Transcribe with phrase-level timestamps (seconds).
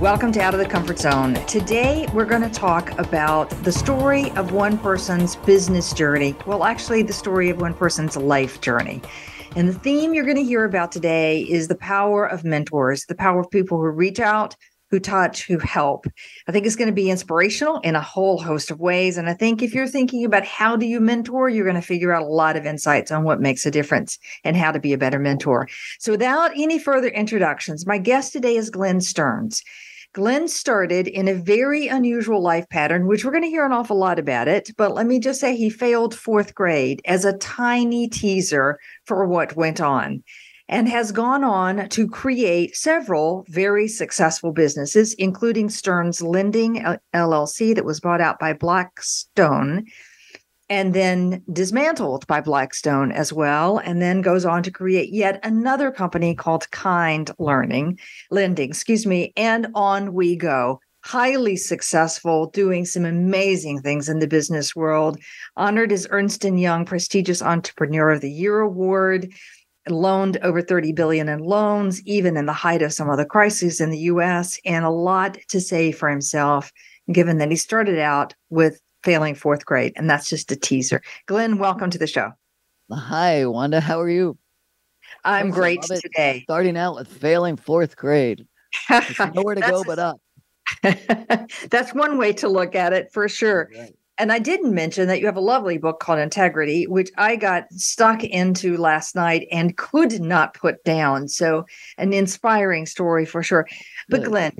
[0.00, 1.34] Welcome to Out of the Comfort Zone.
[1.46, 6.36] Today, we're going to talk about the story of one person's business journey.
[6.44, 9.00] Well, actually, the story of one person's life journey.
[9.56, 13.14] And the theme you're going to hear about today is the power of mentors, the
[13.14, 14.54] power of people who reach out,
[14.90, 16.06] who touch, who help.
[16.46, 19.16] I think it's going to be inspirational in a whole host of ways.
[19.16, 22.12] And I think if you're thinking about how do you mentor, you're going to figure
[22.12, 24.98] out a lot of insights on what makes a difference and how to be a
[24.98, 25.68] better mentor.
[25.98, 29.64] So without any further introductions, my guest today is Glenn Stearns.
[30.16, 33.98] Glenn started in a very unusual life pattern, which we're going to hear an awful
[33.98, 34.70] lot about it.
[34.78, 39.56] But let me just say he failed fourth grade as a tiny teaser for what
[39.56, 40.24] went on
[40.70, 47.84] and has gone on to create several very successful businesses, including Stearns Lending LLC, that
[47.84, 49.84] was bought out by Blackstone
[50.68, 55.90] and then dismantled by Blackstone as well, and then goes on to create yet another
[55.90, 57.98] company called Kind Learning,
[58.30, 60.80] Lending, excuse me, and on we go.
[61.04, 65.18] Highly successful, doing some amazing things in the business world.
[65.56, 69.32] Honored as Ernst and Young prestigious Entrepreneur of the Year award,
[69.88, 73.80] loaned over 30 billion in loans, even in the height of some of the crises
[73.80, 76.72] in the US, and a lot to say for himself,
[77.12, 79.92] given that he started out with failing fourth grade.
[79.94, 81.00] And that's just a teaser.
[81.26, 82.32] Glenn, welcome to the show.
[82.90, 83.80] Hi, Wanda.
[83.80, 84.36] How are you?
[85.24, 86.40] I'm great today.
[86.42, 88.44] Starting out with failing fourth grade.
[89.32, 90.20] nowhere to go but up.
[91.70, 93.70] that's one way to look at it for sure.
[93.78, 93.94] Right.
[94.18, 97.72] And I didn't mention that you have a lovely book called Integrity, which I got
[97.72, 101.28] stuck into last night and could not put down.
[101.28, 101.64] So,
[101.96, 103.68] an inspiring story for sure.
[104.08, 104.52] But, Glenn,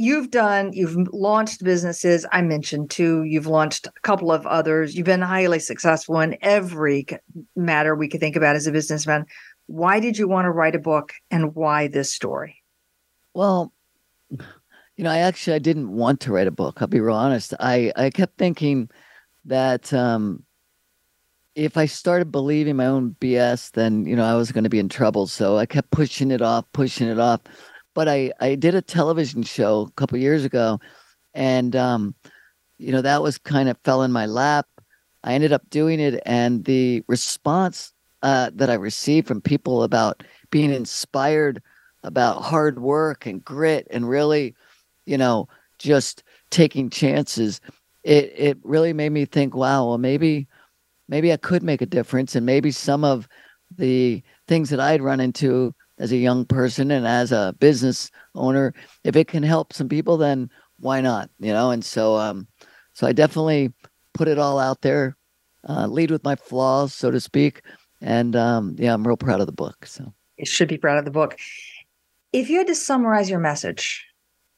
[0.00, 2.24] you've done, you've launched businesses.
[2.32, 4.96] I mentioned two, you've launched a couple of others.
[4.96, 7.06] You've been highly successful in every
[7.54, 9.26] matter we could think about as a businessman.
[9.66, 12.62] Why did you want to write a book and why this story?
[13.34, 13.74] Well,
[14.30, 16.80] you know, I actually I didn't want to write a book.
[16.80, 17.52] I'll be real honest.
[17.60, 18.88] I I kept thinking
[19.44, 20.44] that um,
[21.54, 24.78] if I started believing my own BS, then you know I was going to be
[24.78, 25.26] in trouble.
[25.26, 27.42] So I kept pushing it off, pushing it off.
[28.00, 30.80] But I I did a television show a couple years ago,
[31.34, 32.14] and um,
[32.78, 34.66] you know that was kind of fell in my lap.
[35.22, 40.22] I ended up doing it, and the response uh, that I received from people about
[40.48, 41.62] being inspired
[42.02, 44.54] about hard work and grit and really
[45.04, 45.46] you know,
[45.78, 47.60] just taking chances,
[48.02, 50.48] it it really made me think, wow, well maybe
[51.06, 53.28] maybe I could make a difference and maybe some of
[53.76, 58.74] the things that I'd run into as a young person and as a business owner,
[59.04, 60.50] if it can help some people, then
[60.80, 61.30] why not?
[61.38, 62.48] You know, and so um
[62.92, 63.72] so I definitely
[64.14, 65.16] put it all out there,
[65.68, 67.62] uh, lead with my flaws, so to speak.
[68.00, 69.86] And um, yeah, I'm real proud of the book.
[69.86, 71.38] So you should be proud of the book.
[72.32, 74.04] If you had to summarize your message,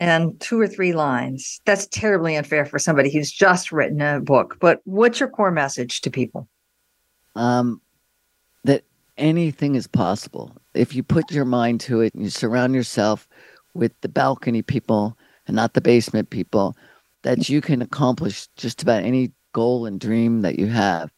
[0.03, 1.61] and two or three lines.
[1.65, 4.57] That's terribly unfair for somebody who's just written a book.
[4.59, 6.49] But what's your core message to people?
[7.37, 7.81] Um,
[9.17, 13.28] anything is possible if you put your mind to it and you surround yourself
[13.75, 16.77] with the balcony people and not the basement people.
[17.23, 21.12] That you can accomplish just about any goal and dream that you have.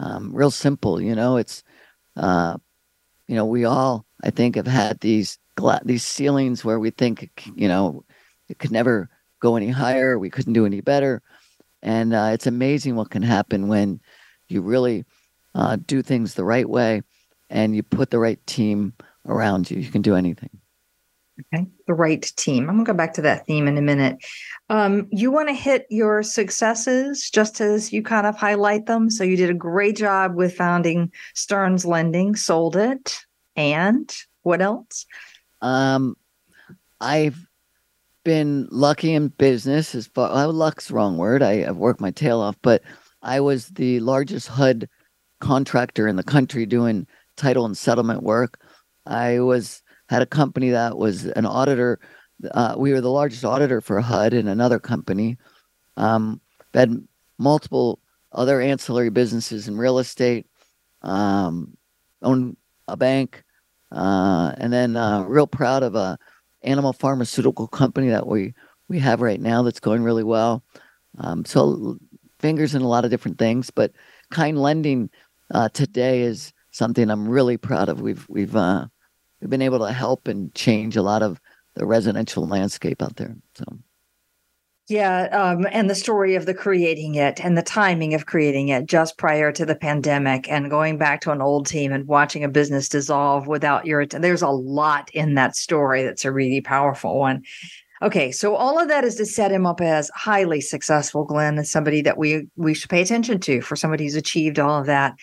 [0.00, 1.36] Um, real simple, you know.
[1.36, 1.62] It's,
[2.16, 2.56] uh,
[3.28, 7.30] you know, we all I think have had these gla- these ceilings where we think,
[7.54, 8.04] you know,
[8.48, 9.08] it could never
[9.40, 10.18] go any higher.
[10.18, 11.22] We couldn't do any better.
[11.80, 14.00] And uh, it's amazing what can happen when
[14.48, 15.04] you really
[15.54, 17.02] uh, do things the right way
[17.50, 18.92] and you put the right team
[19.26, 19.78] around you.
[19.78, 20.50] You can do anything.
[21.52, 22.68] Okay, the right team.
[22.68, 24.16] I'm gonna go back to that theme in a minute.
[24.70, 29.10] Um, you want to hit your successes just as you kind of highlight them.
[29.10, 33.18] So you did a great job with founding Stearns Lending, sold it,
[33.54, 35.04] and what else?
[35.60, 36.16] Um,
[37.02, 37.46] I've
[38.24, 41.42] been lucky in business as far well, luck's wrong word.
[41.42, 42.82] I, I've worked my tail off, but
[43.22, 44.88] I was the largest HUD
[45.40, 47.06] contractor in the country doing
[47.36, 48.60] title and settlement work.
[49.06, 51.98] I was had a company that was an auditor.
[52.52, 55.36] Uh, we were the largest auditor for HUD in another company.
[55.96, 56.40] Um,
[56.74, 57.06] had
[57.38, 58.00] multiple
[58.32, 60.46] other ancillary businesses in real estate,
[61.02, 61.76] um,
[62.22, 62.56] owned
[62.88, 63.42] a bank,
[63.92, 66.18] uh, and then uh, real proud of a
[66.62, 68.52] animal pharmaceutical company that we
[68.88, 70.62] we have right now that's going really well.
[71.18, 71.98] Um, so
[72.38, 73.92] fingers in a lot of different things, but
[74.30, 75.10] kind lending
[75.52, 78.00] uh, today is something I'm really proud of.
[78.00, 78.86] We've we've uh,
[79.40, 81.40] we've been able to help and change a lot of
[81.74, 83.36] the residential landscape out there.
[83.54, 83.64] So.
[84.88, 88.86] Yeah, um, and the story of the creating it and the timing of creating it
[88.86, 92.48] just prior to the pandemic and going back to an old team and watching a
[92.48, 97.42] business dissolve without your there's a lot in that story that's a really powerful one.
[98.00, 101.70] Okay, so all of that is to set him up as highly successful, Glenn, as
[101.70, 105.16] somebody that we we should pay attention to for somebody who's achieved all of that.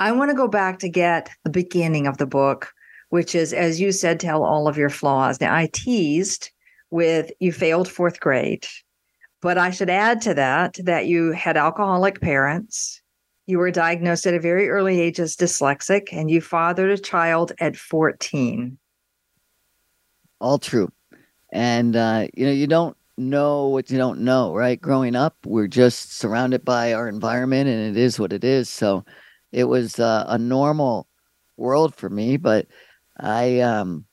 [0.00, 2.72] I want to go back to get the beginning of the book,
[3.08, 5.40] which is, as you said, tell all of your flaws.
[5.40, 6.50] Now, I teased
[6.90, 8.66] with you failed fourth grade,
[9.42, 13.02] but I should add to that that you had alcoholic parents.
[13.46, 17.52] You were diagnosed at a very early age as dyslexic, and you fathered a child
[17.58, 18.78] at 14.
[20.40, 20.92] All true.
[21.50, 24.80] And, uh, you know, you don't know what you don't know, right?
[24.80, 28.68] Growing up, we're just surrounded by our environment and it is what it is.
[28.68, 29.04] So,
[29.52, 31.08] it was uh, a normal
[31.56, 32.36] world for me.
[32.36, 32.66] But
[33.18, 34.04] I, um,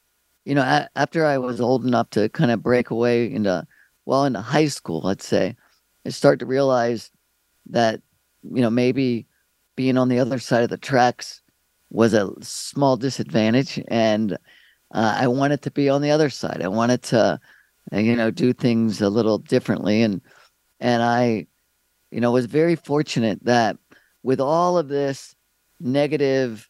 [0.46, 3.66] you know, a- after I was old enough to kind of break away into,
[4.06, 5.56] well, into high school, let's say,
[6.06, 7.12] I start to realize
[7.70, 8.02] that,
[8.44, 9.28] you know, maybe
[9.76, 11.42] being on the other side of the tracks
[11.90, 13.82] was a small disadvantage.
[13.88, 14.34] And
[14.94, 16.62] uh, I wanted to be on the other side.
[16.64, 17.40] I wanted to,
[17.94, 20.02] uh, you know, do things a little differently.
[20.04, 20.22] And,
[20.80, 21.48] and I,
[22.12, 23.78] you know, was very fortunate that
[24.26, 25.36] with all of this
[25.80, 26.68] negative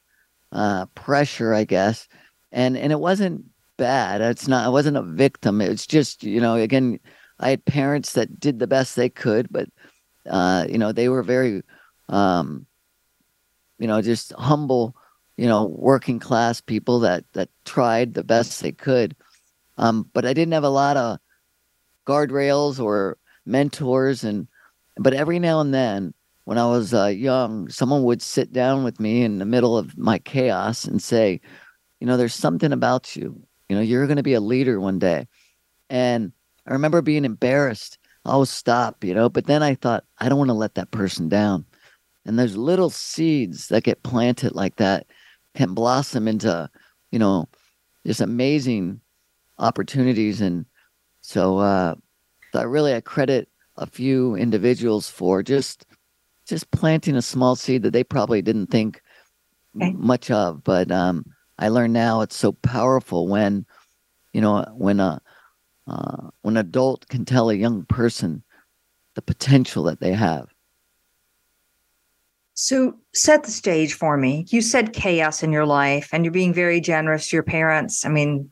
[0.52, 2.08] uh, pressure, I guess,
[2.52, 3.46] and and it wasn't
[3.78, 4.20] bad.
[4.20, 4.66] It's not.
[4.66, 5.62] I wasn't a victim.
[5.62, 7.00] It's just you know, again,
[7.40, 9.70] I had parents that did the best they could, but
[10.30, 11.62] uh, you know, they were very,
[12.10, 12.66] um,
[13.80, 14.94] you know, just humble,
[15.38, 19.16] you know, working class people that that tried the best they could.
[19.78, 21.20] Um, but I didn't have a lot of
[22.06, 24.50] guardrails or mentors, and
[24.98, 26.14] but every now and then
[26.46, 29.98] when I was uh, young, someone would sit down with me in the middle of
[29.98, 31.42] my chaos and say,
[32.00, 33.42] you know, there's something about you.
[33.68, 35.28] You know, you're going to be a leader one day.
[35.90, 36.32] And
[36.68, 37.98] I remember being embarrassed.
[38.26, 41.30] I'll stop, you know, but then I thought, I don't want to let that person
[41.30, 41.66] down.
[42.26, 45.08] And there's little seeds that get planted like that
[45.56, 46.70] can blossom into,
[47.12, 47.48] you know,
[48.06, 49.02] just amazing
[49.60, 50.42] opportunities.
[50.42, 50.66] And
[51.22, 51.96] so, uh,
[52.52, 53.48] so I really I credit
[53.78, 55.86] a few individuals for just
[56.46, 59.02] just planting a small seed that they probably didn't think
[59.76, 59.92] okay.
[59.92, 60.64] much of.
[60.64, 61.26] But um,
[61.58, 63.66] I learned now it's so powerful when,
[64.34, 65.22] you know, when a
[65.88, 68.44] uh, when an adult can tell a young person
[69.14, 70.48] the potential that they have.
[72.56, 74.46] So, set the stage for me.
[74.50, 78.06] You said chaos in your life, and you're being very generous to your parents.
[78.06, 78.50] I mean,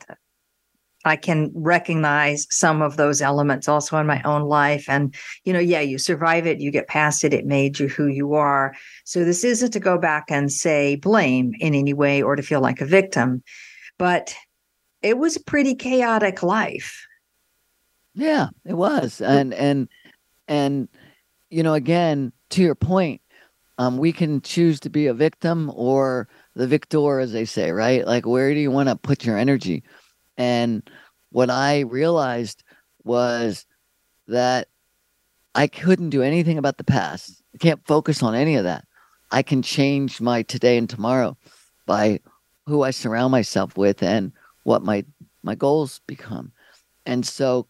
[1.04, 4.86] I can recognize some of those elements also in my own life.
[4.88, 5.14] And,
[5.44, 8.34] you know, yeah, you survive it, you get past it, it made you who you
[8.34, 8.74] are.
[9.04, 12.60] So this isn't to go back and say blame in any way or to feel
[12.60, 13.42] like a victim,
[13.98, 14.34] but
[15.02, 17.06] it was a pretty chaotic life.
[18.14, 19.20] Yeah, it was.
[19.20, 19.88] And, and,
[20.48, 20.88] and,
[21.50, 23.20] you know, again, to your point,
[23.76, 28.06] um, we can choose to be a victim or the victor, as they say, right?
[28.06, 29.82] Like, where do you want to put your energy?
[30.36, 30.88] And
[31.30, 32.62] what I realized
[33.04, 33.66] was
[34.28, 34.68] that
[35.54, 37.42] I couldn't do anything about the past.
[37.54, 38.84] I can't focus on any of that.
[39.30, 41.36] I can change my today and tomorrow
[41.86, 42.20] by
[42.66, 44.32] who I surround myself with and
[44.64, 45.04] what my
[45.42, 46.52] my goals become.
[47.04, 47.68] And so,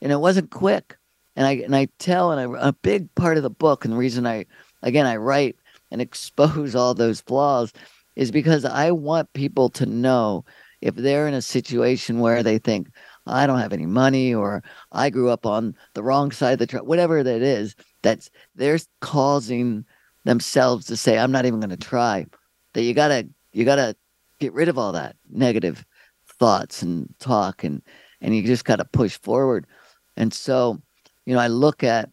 [0.00, 0.96] and it wasn't quick.
[1.36, 3.98] And I and I tell and I, a big part of the book and the
[3.98, 4.46] reason I
[4.82, 5.56] again I write
[5.90, 7.72] and expose all those flaws
[8.16, 10.44] is because I want people to know
[10.82, 12.88] if they're in a situation where they think,
[13.26, 16.66] I don't have any money or I grew up on the wrong side of the
[16.66, 19.84] track, whatever that is, that's they're causing
[20.24, 22.26] themselves to say, I'm not even going to try.
[22.74, 23.94] That you gotta you gotta
[24.40, 25.84] get rid of all that negative
[26.38, 27.82] thoughts and talk and
[28.20, 29.66] and you just gotta push forward.
[30.16, 30.80] And so,
[31.26, 32.10] you know, I look at,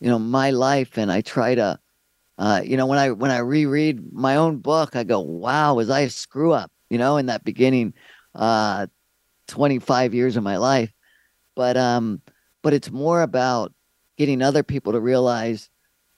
[0.00, 1.78] you know, my life and I try to
[2.38, 5.90] uh, you know, when I when I reread my own book, I go, wow, was
[5.90, 6.71] I a screw up?
[6.92, 7.94] You know, in that beginning
[8.34, 8.86] uh
[9.48, 10.92] 25 years of my life.
[11.56, 12.20] But um
[12.60, 13.72] but it's more about
[14.18, 15.70] getting other people to realize,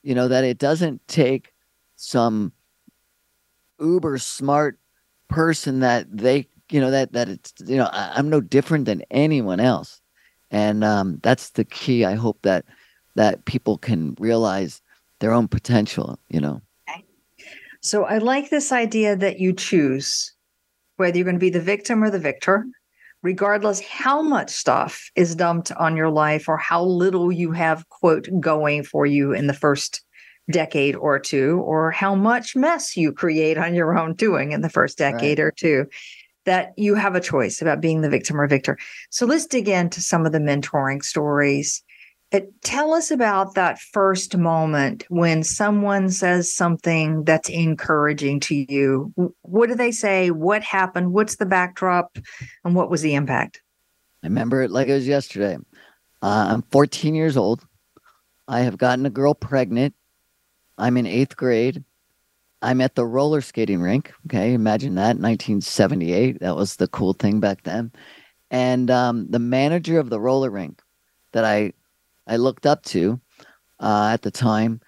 [0.02, 1.52] you know, that it doesn't take
[1.94, 2.52] some
[3.80, 4.80] uber smart
[5.28, 9.04] person that they, you know, that that it's you know, I, I'm no different than
[9.12, 10.00] anyone else.
[10.50, 12.04] And um that's the key.
[12.04, 12.64] I hope that
[13.14, 14.82] that people can realize
[15.20, 16.60] their own potential, you know.
[17.80, 20.33] So I like this idea that you choose
[20.96, 22.64] whether you're going to be the victim or the victor,
[23.22, 28.28] regardless how much stuff is dumped on your life or how little you have, quote,
[28.40, 30.02] going for you in the first
[30.50, 34.68] decade or two, or how much mess you create on your own doing in the
[34.68, 35.46] first decade right.
[35.46, 35.86] or two,
[36.44, 38.76] that you have a choice about being the victim or victor.
[39.08, 41.82] So let's dig into some of the mentoring stories
[42.62, 49.12] tell us about that first moment when someone says something that's encouraging to you.
[49.42, 50.30] What do they say?
[50.30, 51.12] What happened?
[51.12, 52.16] What's the backdrop?
[52.64, 53.60] And what was the impact?
[54.22, 55.56] I remember it like it was yesterday.
[56.22, 57.66] Uh, I'm 14 years old.
[58.48, 59.94] I have gotten a girl pregnant.
[60.78, 61.84] I'm in eighth grade.
[62.62, 64.12] I'm at the roller skating rink.
[64.26, 66.40] Okay, imagine that, 1978.
[66.40, 67.92] That was the cool thing back then.
[68.50, 70.80] And um, the manager of the roller rink
[71.32, 71.74] that I
[72.26, 73.20] I looked up to
[73.80, 74.80] uh, at the time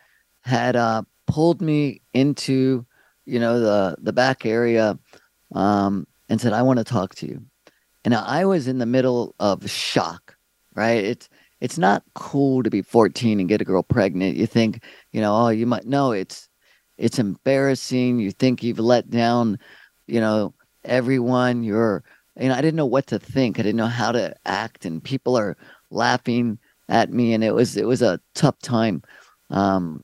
[0.42, 2.86] had uh, pulled me into,
[3.24, 4.98] you know, the the back area
[5.54, 7.42] um, and said, "I want to talk to you."
[8.04, 10.36] And I was in the middle of shock.
[10.74, 11.04] Right?
[11.04, 11.28] It's
[11.60, 14.36] it's not cool to be 14 and get a girl pregnant.
[14.36, 16.12] You think, you know, oh, you might no.
[16.12, 16.48] It's
[16.98, 18.18] it's embarrassing.
[18.20, 19.58] You think you've let down,
[20.06, 21.64] you know, everyone.
[21.64, 22.04] You're,
[22.38, 23.58] you know, I didn't know what to think.
[23.58, 25.56] I didn't know how to act, and people are
[25.90, 29.02] laughing at me, and it was it was a tough time,
[29.50, 30.02] um,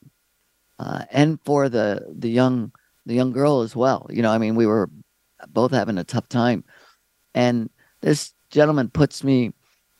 [0.79, 2.71] uh, and for the the young
[3.05, 4.07] the young girl as well.
[4.09, 4.89] You know, I mean, we were
[5.49, 6.63] both having a tough time,
[7.33, 7.69] and
[8.01, 9.53] this gentleman puts me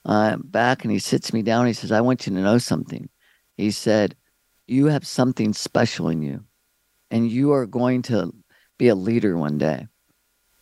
[0.05, 1.67] uh, back and he sits me down.
[1.67, 3.09] He says, "I want you to know something."
[3.55, 4.15] He said,
[4.67, 6.43] "You have something special in you,
[7.11, 8.33] and you are going to
[8.77, 9.87] be a leader one day."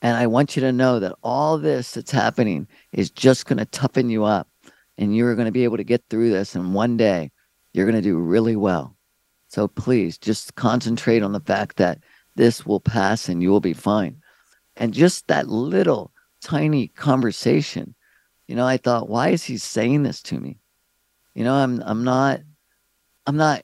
[0.04, 3.66] And I want you to know that all this that's happening is just going to
[3.66, 4.48] toughen you up
[4.98, 6.56] and you're going to be able to get through this.
[6.56, 7.32] And one day
[7.74, 8.96] you're going to do really well.
[9.48, 12.00] So please just concentrate on the fact that
[12.36, 14.22] this will pass and you will be fine.
[14.78, 17.94] And just that little tiny conversation,
[18.48, 20.58] you know, I thought, why is he saying this to me?
[21.36, 22.42] You know, I'm I'm not
[23.26, 23.64] I'm not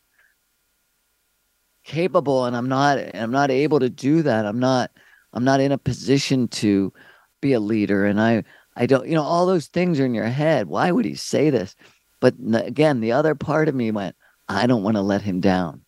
[1.83, 4.45] capable and I'm not and I'm not able to do that.
[4.45, 4.91] I'm not
[5.33, 6.93] I'm not in a position to
[7.41, 8.43] be a leader and I
[8.79, 10.67] I don't, you know, all those things are in your head.
[10.67, 11.75] Why would he say this?
[12.19, 14.15] But again, the other part of me went,
[14.47, 15.81] I don't want to let him down.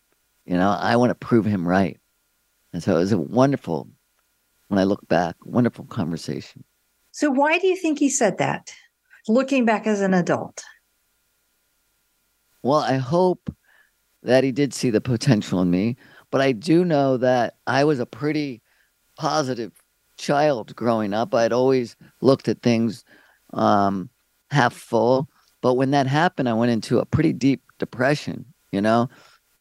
[0.45, 1.99] You know, I want to prove him right.
[2.73, 3.87] And so it was a wonderful,
[4.69, 6.63] when I look back, wonderful conversation.
[7.11, 8.73] So why do you think he said that?
[9.27, 10.63] Looking back as an adult.
[12.63, 13.53] Well, I hope
[14.23, 15.95] that he did see the potential in me,
[16.31, 18.63] but I do know that I was a pretty
[19.15, 19.71] positive
[20.19, 21.33] child growing up.
[21.33, 23.03] I'd always looked at things
[23.53, 24.09] um,
[24.51, 25.29] half full.
[25.61, 29.09] But when that happened, I went into a pretty deep depression, you know?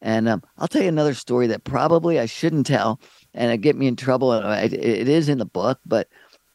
[0.01, 3.01] And um, I'll tell you another story that probably I shouldn't tell
[3.33, 4.31] and it get me in trouble.
[4.33, 6.07] It, it is in the book, but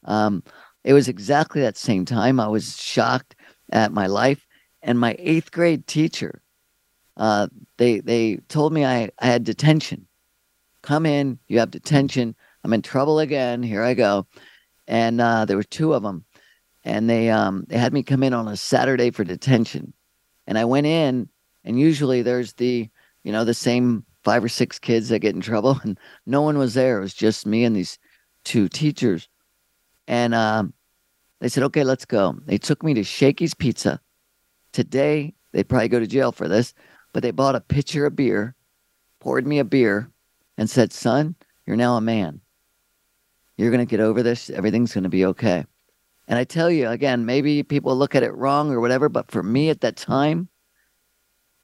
[0.05, 0.43] um,
[0.83, 2.41] it was exactly that same time.
[2.41, 3.37] I was shocked
[3.73, 4.47] at my life.
[4.83, 6.43] And my eighth grade teacher,
[7.17, 10.07] uh, they, they told me I, I had detention.
[10.83, 12.35] Come in, you have detention.
[12.65, 13.63] I'm in trouble again.
[13.63, 14.27] Here I go.
[14.89, 16.25] And uh, there were two of them,
[16.83, 19.93] and they um, they had me come in on a Saturday for detention,
[20.47, 21.29] and I went in,
[21.63, 22.91] and usually there's the
[23.23, 26.59] you know the same five or six kids that get in trouble, and no one
[26.59, 26.99] was there.
[26.99, 27.99] It was just me and these
[28.45, 29.29] two teachers,
[30.07, 30.75] and um,
[31.41, 34.01] they said, "Okay, let's go." They took me to Shakey's Pizza.
[34.73, 36.75] Today they'd probably go to jail for this,
[37.15, 38.55] but they bought a pitcher of beer,
[39.21, 40.11] poured me a beer,
[40.59, 42.43] and said, "Son, you're now a man."
[43.57, 44.51] You're going to get over this.
[44.51, 45.65] Everything's going to be okay.
[46.27, 49.43] And I tell you, again, maybe people look at it wrong or whatever, but for
[49.43, 50.49] me at that time,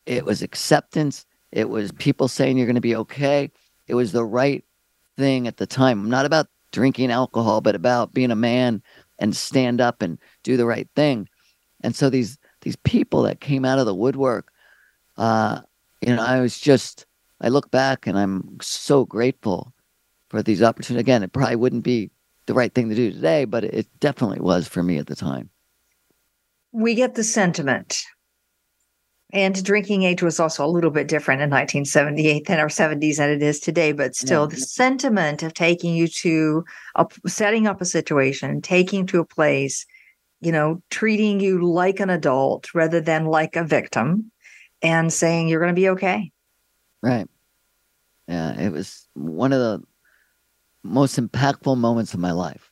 [0.07, 1.25] it was acceptance.
[1.51, 3.51] It was people saying you're going to be okay.
[3.87, 4.65] It was the right
[5.17, 6.01] thing at the time.
[6.01, 8.83] I'm not about drinking alcohol, but about being a man
[9.19, 11.29] and stand up and do the right thing.
[11.83, 14.53] And so these these people that came out of the woodwork,
[15.17, 15.61] uh,
[16.03, 17.07] you know, I was just
[17.41, 19.73] I look back and I'm so grateful
[20.31, 21.01] for these opportunities.
[21.01, 22.11] Again, it probably wouldn't be
[22.47, 25.51] the right thing to do today, but it definitely was for me at the time.
[26.73, 28.03] We get the sentiment.
[29.33, 33.31] And drinking age was also a little bit different in 1978 than our 70s than
[33.31, 34.57] it is today, but still yeah.
[34.57, 36.65] the sentiment of taking you to
[36.97, 39.87] a, setting up a situation, taking to a place,
[40.41, 44.33] you know, treating you like an adult rather than like a victim
[44.83, 46.33] and saying you're going to be okay.
[47.01, 47.29] Right.
[48.27, 49.87] Yeah, it was one of the
[50.83, 52.71] most impactful moments of my life.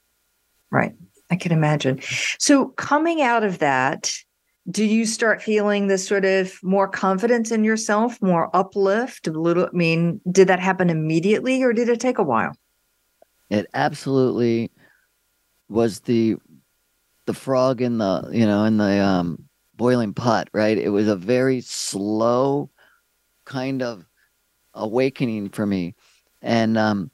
[0.70, 0.94] Right.
[1.30, 2.00] I can imagine.
[2.38, 4.12] So, coming out of that,
[4.70, 9.26] do you start feeling this sort of more confidence in yourself, more uplift?
[9.26, 12.52] A little, I mean, did that happen immediately or did it take a while?
[13.50, 14.70] It absolutely
[15.68, 16.36] was the
[17.26, 20.76] the frog in the you know in the um, boiling pot, right?
[20.76, 22.70] It was a very slow
[23.44, 24.04] kind of
[24.74, 25.94] awakening for me,
[26.42, 27.10] and um,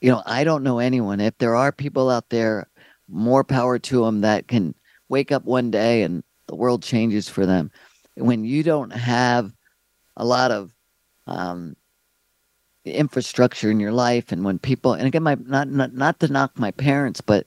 [0.00, 1.20] you know I don't know anyone.
[1.20, 2.68] If there are people out there,
[3.08, 4.74] more power to them that can
[5.08, 7.70] wake up one day and the world changes for them.
[8.16, 9.52] When you don't have
[10.16, 10.74] a lot of
[11.26, 11.76] um,
[12.84, 16.58] infrastructure in your life, and when people, and again, my not not not to knock
[16.58, 17.46] my parents, but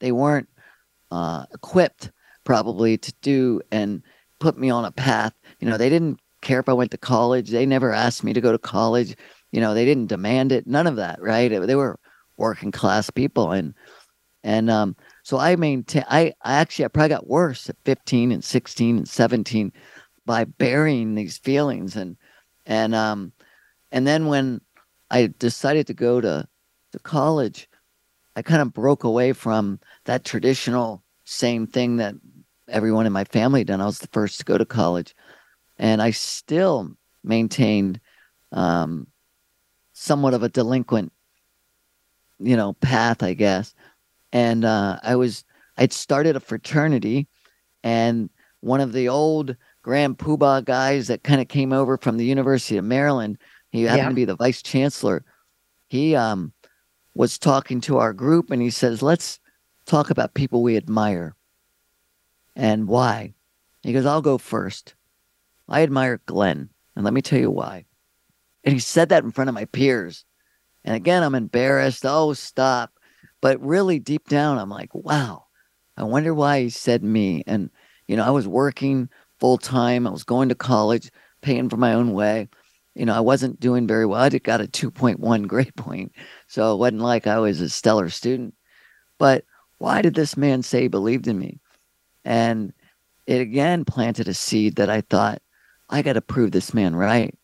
[0.00, 0.48] they weren't
[1.10, 2.10] uh, equipped
[2.44, 4.02] probably to do and
[4.40, 5.32] put me on a path.
[5.60, 7.50] You know, they didn't care if I went to college.
[7.50, 9.16] They never asked me to go to college.
[9.52, 10.66] You know, they didn't demand it.
[10.66, 11.48] None of that, right?
[11.48, 11.98] They were
[12.36, 13.74] working class people, and
[14.42, 16.04] and um, so I maintain.
[16.08, 19.72] I, I actually I probably got worse at 15 and 16 and 17
[20.24, 22.16] by burying these feelings and
[22.64, 23.32] and um
[23.90, 24.60] and then when
[25.10, 26.48] I decided to go to
[26.92, 27.68] to college,
[28.36, 32.14] I kind of broke away from that traditional same thing that
[32.68, 33.80] everyone in my family done.
[33.80, 35.14] I was the first to go to college,
[35.78, 38.00] and I still maintained
[38.52, 39.06] um,
[40.02, 41.12] somewhat of a delinquent,
[42.38, 43.74] you know, path, I guess.
[44.32, 45.44] And uh, I was
[45.76, 47.28] I'd started a fraternity,
[47.82, 48.30] and
[48.60, 52.76] one of the old Grand Poobah guys that kind of came over from the University
[52.76, 53.38] of Maryland,
[53.70, 54.08] he happened yeah.
[54.08, 55.24] to be the vice chancellor.
[55.88, 56.52] He um,
[57.14, 59.40] was talking to our group, and he says, "Let's
[59.84, 61.34] talk about people we admire
[62.54, 63.34] and why.
[63.82, 64.94] He goes, I'll go first.
[65.68, 67.84] I admire Glenn, and let me tell you why.
[68.64, 70.24] And he said that in front of my peers.
[70.84, 72.04] And again, I'm embarrassed.
[72.04, 72.92] Oh, stop.
[73.40, 75.46] But really, deep down, I'm like, wow,
[75.96, 77.42] I wonder why he said me.
[77.46, 77.70] And,
[78.06, 79.08] you know, I was working
[79.40, 82.48] full time, I was going to college, paying for my own way.
[82.94, 84.20] You know, I wasn't doing very well.
[84.20, 86.12] I got a 2.1 grade point.
[86.46, 88.54] So it wasn't like I was a stellar student.
[89.18, 89.44] But
[89.78, 91.58] why did this man say he believed in me?
[92.24, 92.72] And
[93.26, 95.42] it again planted a seed that I thought,
[95.88, 97.34] I got to prove this man right.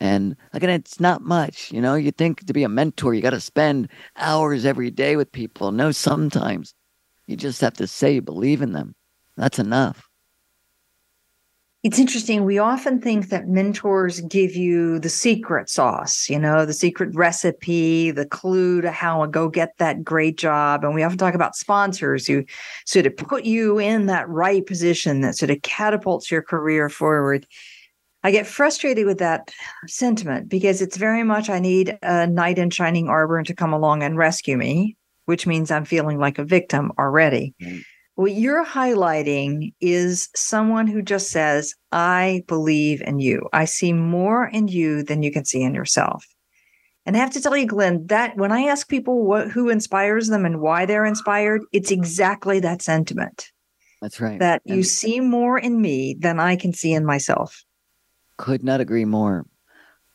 [0.00, 1.72] And again, it's not much.
[1.72, 5.16] You know, you think to be a mentor, you got to spend hours every day
[5.16, 5.72] with people.
[5.72, 6.74] No, sometimes
[7.26, 8.94] you just have to say you believe in them.
[9.36, 10.08] That's enough.
[11.82, 12.44] It's interesting.
[12.44, 18.10] We often think that mentors give you the secret sauce, you know, the secret recipe,
[18.10, 20.82] the clue to how to go get that great job.
[20.82, 22.44] And we often talk about sponsors who
[22.86, 27.46] sort of put you in that right position that sort of catapults your career forward.
[28.26, 29.52] I get frustrated with that
[29.86, 34.02] sentiment because it's very much I need a knight in shining armor to come along
[34.02, 37.54] and rescue me, which means I'm feeling like a victim already.
[37.62, 37.78] Mm-hmm
[38.16, 43.46] what you're highlighting is someone who just says, I believe in you.
[43.52, 46.26] I see more in you than you can see in yourself.
[47.04, 50.28] And I have to tell you, Glenn, that when I ask people what who inspires
[50.28, 53.52] them and why they're inspired, it's exactly that sentiment.
[54.00, 54.40] That's right.
[54.40, 57.64] That and you see more in me than I can see in myself.
[58.36, 59.46] Could not agree more.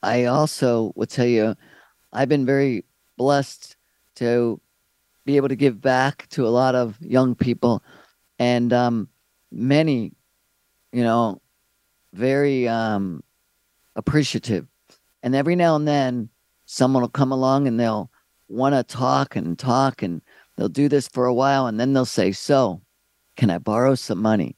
[0.04, 1.56] I also will tell you,
[2.14, 2.86] I've been very
[3.18, 3.76] blessed
[4.16, 4.60] to
[5.26, 7.84] be able to give back to a lot of young people
[8.40, 9.08] and um,
[9.52, 10.14] many,
[10.92, 11.42] you know,
[12.14, 13.24] very um,
[13.96, 14.68] appreciative.
[15.24, 16.30] And every now and then,
[16.66, 18.10] someone will come along and they'll
[18.48, 20.22] want to talk and talk, and
[20.58, 22.82] they'll do this for a while, and then they'll say, "So,
[23.38, 24.58] can I borrow some money?"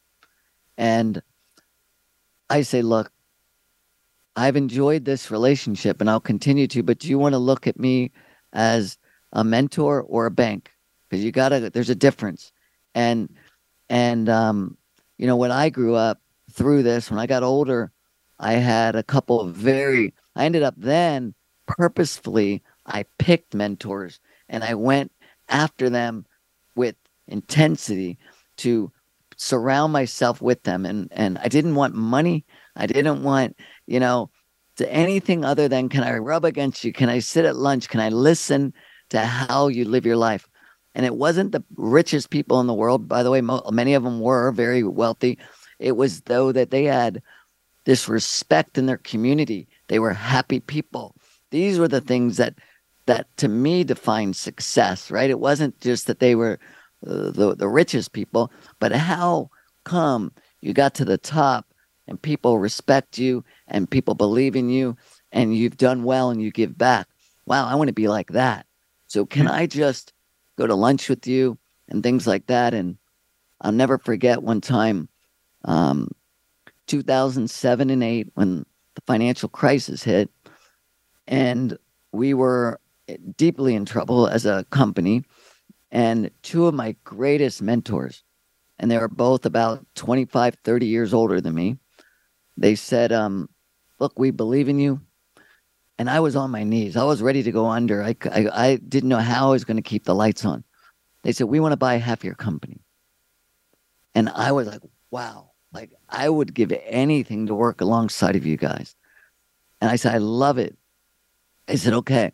[0.78, 1.21] And
[2.49, 3.12] I say, "Look,
[4.36, 6.84] I've enjoyed this relationship, and I'll continue to.
[6.84, 8.12] But do you want to look at me
[8.54, 8.98] as
[9.34, 10.72] a mentor or a bank
[11.10, 12.52] because you gotta there's a difference
[12.96, 13.30] and
[13.89, 14.78] and um
[15.17, 17.91] you know when i grew up through this when i got older
[18.39, 21.34] i had a couple of very i ended up then
[21.65, 24.19] purposefully i picked mentors
[24.50, 25.12] and i went
[25.50, 26.26] after them
[26.76, 26.96] with
[27.28, 28.17] intensity
[28.58, 28.91] to
[29.36, 33.55] surround myself with them and and i didn't want money i didn't want
[33.88, 34.29] you know
[34.77, 37.99] to anything other than can i rub against you can i sit at lunch can
[37.99, 38.73] i listen
[39.13, 40.47] to how you live your life.
[40.95, 43.07] And it wasn't the richest people in the world.
[43.07, 45.39] By the way, mo- many of them were very wealthy.
[45.79, 47.21] It was though that they had
[47.86, 49.67] this respect in their community.
[49.88, 51.15] They were happy people.
[51.51, 52.55] These were the things that
[53.05, 55.29] that to me defined success, right?
[55.29, 56.59] It wasn't just that they were
[57.05, 59.49] uh, the the richest people, but how
[59.83, 60.31] come
[60.62, 61.72] you got to the top
[62.08, 64.96] and people respect you and people believe in you
[65.32, 67.08] and you've done well and you give back.
[67.46, 68.66] Wow, I want to be like that.
[69.08, 70.13] So can I just
[70.58, 71.58] go to lunch with you
[71.89, 72.74] and things like that?
[72.74, 72.98] And
[73.62, 75.10] I'll never forget one time,
[75.66, 76.10] um,
[76.88, 80.30] 2007 and 8, when the financial crisis hit,
[81.28, 81.78] and
[82.12, 82.80] we were
[83.38, 85.24] deeply in trouble as a company.
[85.92, 88.24] And two of my greatest mentors,
[88.80, 91.78] and they were both about 25, 30 years older than me.
[92.58, 93.50] They said, um,
[94.00, 95.02] Look, we believe in you.
[95.98, 96.98] And I was on my knees.
[96.98, 98.04] I was ready to go under.
[98.04, 100.63] I, I, I didn't know how I was going to keep the lights on.
[101.24, 102.82] They said, We want to buy half your company.
[104.16, 108.58] And I was like, Wow, like I would give anything to work alongside of you
[108.58, 108.96] guys.
[109.80, 110.78] And I said, I love it.
[111.68, 112.32] I said, Okay,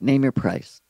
[0.00, 0.80] name your price.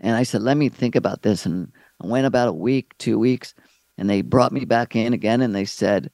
[0.00, 1.46] And I said, Let me think about this.
[1.46, 3.54] And I went about a week, two weeks,
[3.96, 6.10] and they brought me back in again and they said,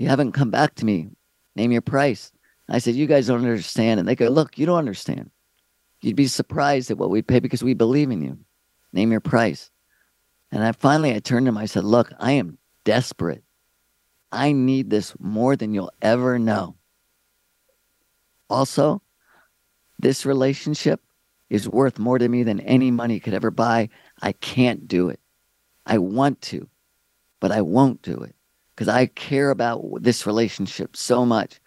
[0.00, 1.10] You haven't come back to me.
[1.56, 2.32] Name your price.
[2.70, 4.00] I said, You guys don't understand.
[4.00, 5.30] And they go, Look, you don't understand.
[6.00, 8.38] You'd be surprised at what we pay because we believe in you.
[8.94, 9.70] Name your price.
[10.50, 11.58] And I finally I turned to him.
[11.58, 13.44] I said, Look, I am desperate.
[14.32, 16.76] I need this more than you'll ever know.
[18.48, 19.02] Also,
[19.98, 21.02] this relationship
[21.50, 23.90] is worth more to me than any money could ever buy.
[24.22, 25.20] I can't do it.
[25.84, 26.70] I want to,
[27.38, 28.34] but I won't do it
[28.80, 31.60] because I care about this relationship so much.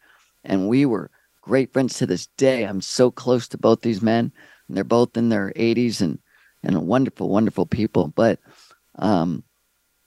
[0.43, 1.11] And we were
[1.43, 2.63] great friends to this day.
[2.63, 4.31] I'm so close to both these men,
[4.67, 6.17] and they're both in their 80s and
[6.63, 8.07] and wonderful, wonderful people.
[8.07, 8.39] But
[8.95, 9.43] um,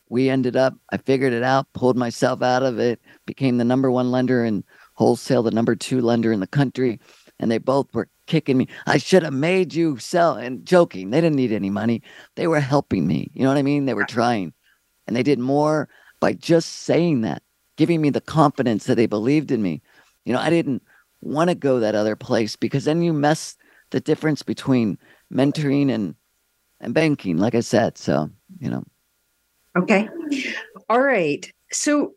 [0.09, 3.89] we ended up, I figured it out, pulled myself out of it, became the number
[3.89, 4.65] one lender in
[4.95, 6.99] wholesale, the number two lender in the country.
[7.39, 8.67] And they both were kicking me.
[8.85, 11.11] I should have made you sell and joking.
[11.11, 12.03] They didn't need any money.
[12.35, 13.31] They were helping me.
[13.33, 13.85] You know what I mean?
[13.85, 14.55] They were trying.
[15.07, 15.89] And they did more
[16.21, 17.43] by just saying that,
[17.77, 19.83] giving me the confidence that they believed in me.
[20.25, 20.83] You know, I didn't
[21.21, 23.57] want to go that other place because then you mess
[23.91, 24.99] the difference between
[25.33, 26.15] mentoring and
[26.81, 27.99] and banking, like I said.
[27.99, 28.85] So, you know.
[29.77, 30.09] Okay.
[30.89, 31.51] All right.
[31.71, 32.15] So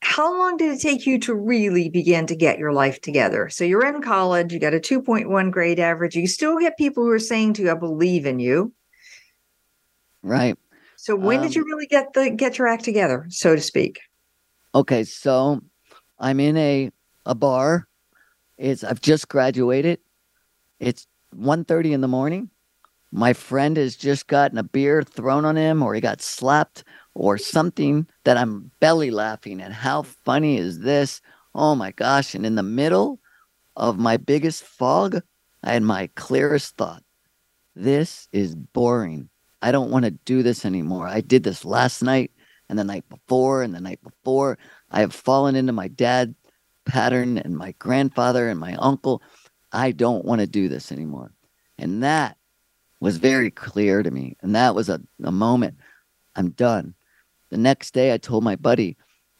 [0.00, 3.48] how long did it take you to really begin to get your life together?
[3.48, 6.14] So you're in college, you got a 2.1 grade average.
[6.16, 8.72] You still get people who are saying to you, I believe in you.
[10.22, 10.56] Right.
[11.08, 13.98] So when um, did you really get the get your act together, so to speak?
[14.74, 15.62] Okay, so
[16.18, 16.90] I'm in a
[17.24, 17.88] a bar.
[18.58, 20.00] It's I've just graduated.
[20.80, 22.50] It's 1:30 in the morning.
[23.10, 27.38] My friend has just gotten a beer thrown on him or he got slapped or
[27.38, 29.72] something that I'm belly laughing at.
[29.72, 31.22] How funny is this?
[31.54, 32.34] Oh my gosh.
[32.34, 33.18] And in the middle
[33.76, 35.22] of my biggest fog,
[35.62, 37.02] I had my clearest thought.
[37.74, 39.30] This is boring.
[39.60, 41.08] I don't want to do this anymore.
[41.08, 42.30] I did this last night
[42.68, 44.58] and the night before and the night before.
[44.90, 46.34] I have fallen into my dad
[46.84, 49.22] pattern and my grandfather and my uncle.
[49.72, 51.32] I don't want to do this anymore.
[51.78, 52.36] And that
[53.00, 54.36] was very clear to me.
[54.40, 55.76] And that was a, a moment.
[56.36, 56.94] I'm done.
[57.50, 58.96] The next day, I told my buddy,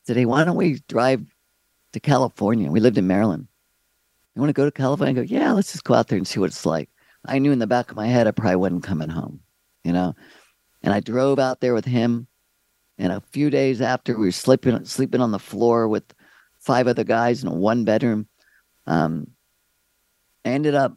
[0.07, 1.25] today, why don't we drive
[1.93, 2.71] to California?
[2.71, 3.49] We lived in Maryland.
[4.35, 5.13] You want to go to California?
[5.13, 6.89] I go, yeah, let's just go out there and see what it's like.
[7.25, 9.41] I knew in the back of my head I probably wasn't coming home
[9.85, 10.15] you know.
[10.83, 12.27] And I drove out there with him.
[12.99, 16.15] And a few days after, we were sleeping sleeping on the floor with
[16.59, 18.27] five other guys in a one bedroom.
[18.87, 19.29] Um,
[20.45, 20.97] I ended up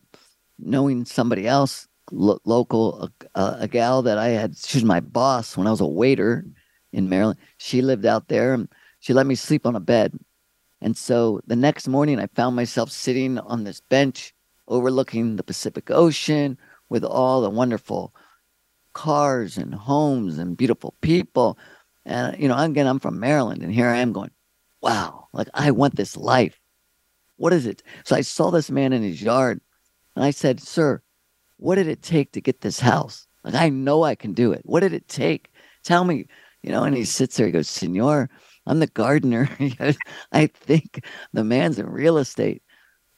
[0.58, 4.58] knowing somebody else, lo- local, a, a, gal that I had.
[4.58, 6.46] She was my boss when I was a waiter
[6.94, 7.40] in Maryland.
[7.58, 8.68] She lived out there, and
[9.00, 10.18] she let me sleep on a bed.
[10.82, 14.34] And so the next morning, I found myself sitting on this bench
[14.68, 16.58] overlooking the Pacific Ocean
[16.90, 18.14] with all the wonderful
[18.94, 21.58] cars and homes and beautiful people.
[22.06, 24.32] And, you know, again, I'm from Maryland and here I am going,
[24.82, 26.60] wow, like I want this life.
[27.38, 27.84] What is it?
[28.04, 29.62] So I saw this man in his yard
[30.16, 31.02] and I said, sir,
[31.58, 33.28] what did it take to get this house?
[33.44, 34.62] Like, I know I can do it.
[34.66, 35.52] What did it take?
[35.84, 36.28] Tell me,
[36.62, 38.30] you know, and he sits there, he goes, Senor,
[38.66, 39.50] I'm the gardener.
[40.32, 42.62] I think the man's in real estate.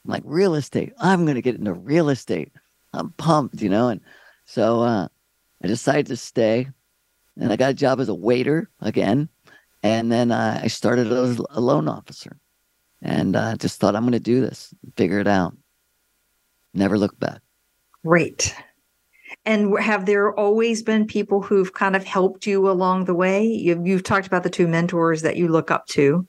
[0.04, 0.92] I'm like, real estate.
[0.98, 2.52] I'm going to get into real estate.
[2.92, 3.88] I'm pumped, you know?
[3.88, 4.00] And
[4.46, 5.08] so, uh,
[5.64, 6.68] I decided to stay,
[7.40, 9.30] and I got a job as a waiter again.
[9.82, 12.36] And then uh, I started as a loan officer,
[13.00, 15.56] and I uh, just thought I'm going to do this, figure it out,
[16.74, 17.40] never look back.
[18.04, 18.54] Great.
[19.46, 23.46] And have there always been people who've kind of helped you along the way?
[23.46, 26.28] You've, you've talked about the two mentors that you look up to.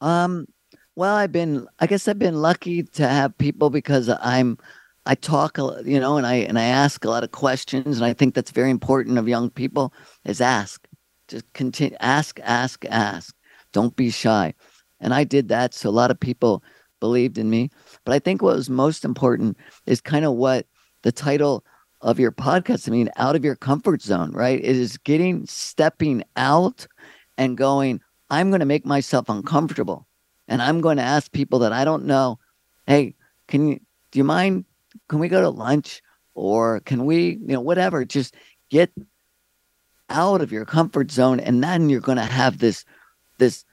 [0.00, 0.46] Um,
[0.96, 4.56] well, I've been, I guess I've been lucky to have people because I'm
[5.06, 8.04] I talk, a, you know, and I and I ask a lot of questions, and
[8.04, 9.92] I think that's very important of young people
[10.24, 10.86] is ask,
[11.28, 13.34] just continue, ask, ask, ask.
[13.72, 14.54] Don't be shy,
[15.00, 15.74] and I did that.
[15.74, 16.62] So a lot of people
[17.00, 17.70] believed in me.
[18.04, 20.66] But I think what was most important is kind of what
[21.02, 21.64] the title
[22.02, 22.86] of your podcast.
[22.86, 24.58] I mean, out of your comfort zone, right?
[24.58, 26.86] It is getting, stepping out,
[27.38, 28.00] and going.
[28.28, 30.06] I'm going to make myself uncomfortable,
[30.46, 32.38] and I'm going to ask people that I don't know.
[32.86, 33.14] Hey,
[33.48, 33.80] can you?
[34.12, 34.64] Do you mind
[35.08, 36.02] can we go to lunch?
[36.34, 38.34] Or can we, you know, whatever, just
[38.70, 38.90] get
[40.08, 42.84] out of your comfort zone and then you're going to have this
[43.38, 43.64] this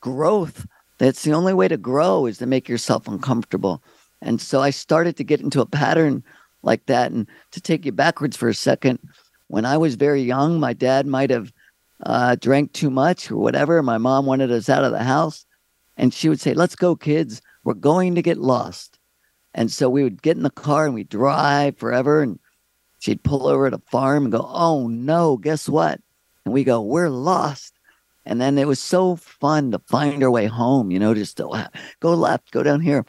[0.00, 0.66] growth
[0.98, 3.82] that's the only way to grow is to make yourself uncomfortable.
[4.20, 6.24] And so i started to get into a pattern
[6.62, 7.12] like that.
[7.12, 8.98] And to take you backwards for a second
[9.46, 11.52] when i was very young my dad might have
[12.04, 13.82] uh, drank too much or whatever.
[13.82, 15.46] My mom wanted us out of the house.
[15.96, 17.42] And she would say let's go kids.
[17.64, 18.97] We're going to get lost
[19.54, 22.38] and so we would get in the car and we'd drive forever and
[22.98, 26.00] she'd pull over at a farm and go, Oh no, guess what?
[26.44, 27.74] And we go, We're lost.
[28.26, 31.70] And then it was so fun to find our way home, you know, just to
[32.00, 33.06] go left, go down here.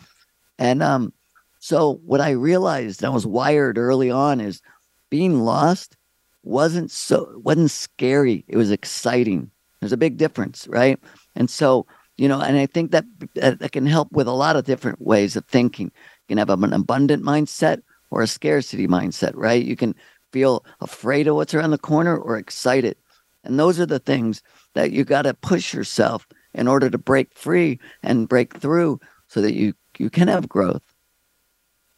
[0.58, 1.12] And um,
[1.60, 4.62] so what I realized I was wired early on is
[5.10, 5.98] being lost
[6.44, 8.46] wasn't so wasn't scary.
[8.48, 9.52] It was exciting.
[9.80, 11.00] There's a big difference, right?
[11.36, 11.86] And so,
[12.18, 15.36] you know, and I think that that can help with a lot of different ways
[15.36, 15.92] of thinking.
[16.30, 19.66] You can have an abundant mindset or a scarcity mindset, right?
[19.66, 19.96] You can
[20.32, 22.96] feel afraid of what's around the corner or excited.
[23.44, 24.44] And those are the things
[24.76, 29.42] that you got to push yourself in order to break free and break through so
[29.42, 30.84] that you you can have growth.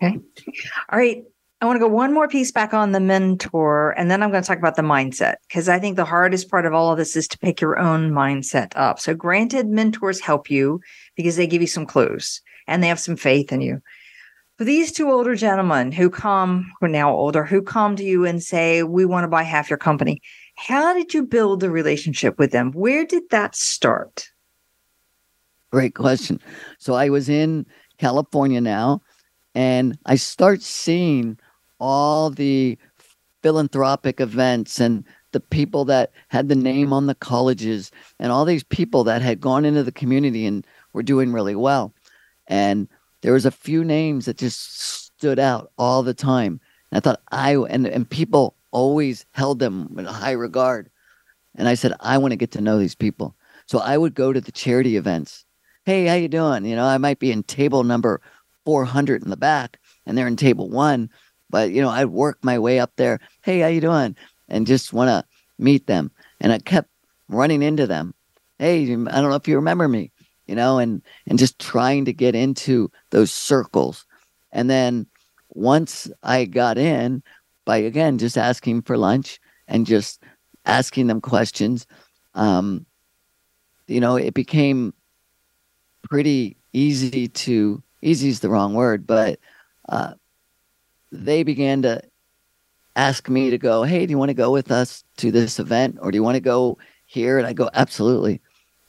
[0.01, 0.17] Okay.
[0.89, 1.23] All right.
[1.59, 4.41] I want to go one more piece back on the mentor, and then I'm going
[4.41, 7.15] to talk about the mindset because I think the hardest part of all of this
[7.15, 8.99] is to pick your own mindset up.
[8.99, 10.81] So, granted, mentors help you
[11.15, 13.79] because they give you some clues and they have some faith in you.
[14.61, 18.27] For these two older gentlemen who come, who are now older, who come to you
[18.27, 20.21] and say, We want to buy half your company,
[20.55, 22.71] how did you build a relationship with them?
[22.73, 24.29] Where did that start?
[25.71, 26.39] Great question.
[26.77, 27.65] So I was in
[27.97, 29.01] California now,
[29.55, 31.39] and I start seeing
[31.79, 32.77] all the
[33.41, 38.63] philanthropic events and the people that had the name on the colleges and all these
[38.63, 41.95] people that had gone into the community and were doing really well.
[42.45, 42.87] And
[43.21, 46.59] there was a few names that just stood out all the time.
[46.91, 50.89] And I thought I and and people always held them in high regard.
[51.55, 53.35] And I said, I want to get to know these people.
[53.65, 55.45] So I would go to the charity events.
[55.85, 56.65] Hey, how you doing?
[56.65, 58.21] You know, I might be in table number
[58.65, 61.09] 400 in the back and they're in table 1,
[61.49, 63.19] but you know, I'd work my way up there.
[63.41, 64.15] Hey, how you doing?
[64.47, 65.25] And just want to
[65.57, 66.11] meet them.
[66.39, 66.89] And I kept
[67.27, 68.13] running into them.
[68.59, 70.11] Hey, I don't know if you remember me
[70.47, 74.05] you know, and and just trying to get into those circles.
[74.51, 75.07] And then
[75.49, 77.23] once I got in
[77.65, 80.23] by again just asking for lunch and just
[80.65, 81.87] asking them questions,
[82.33, 82.85] um,
[83.87, 84.93] you know, it became
[86.03, 89.39] pretty easy to easy is the wrong word, but
[89.89, 90.13] uh,
[91.11, 92.01] they began to
[92.95, 95.97] ask me to go, hey, do you want to go with us to this event
[96.01, 97.37] or do you want to go here?
[97.37, 98.41] And I go, absolutely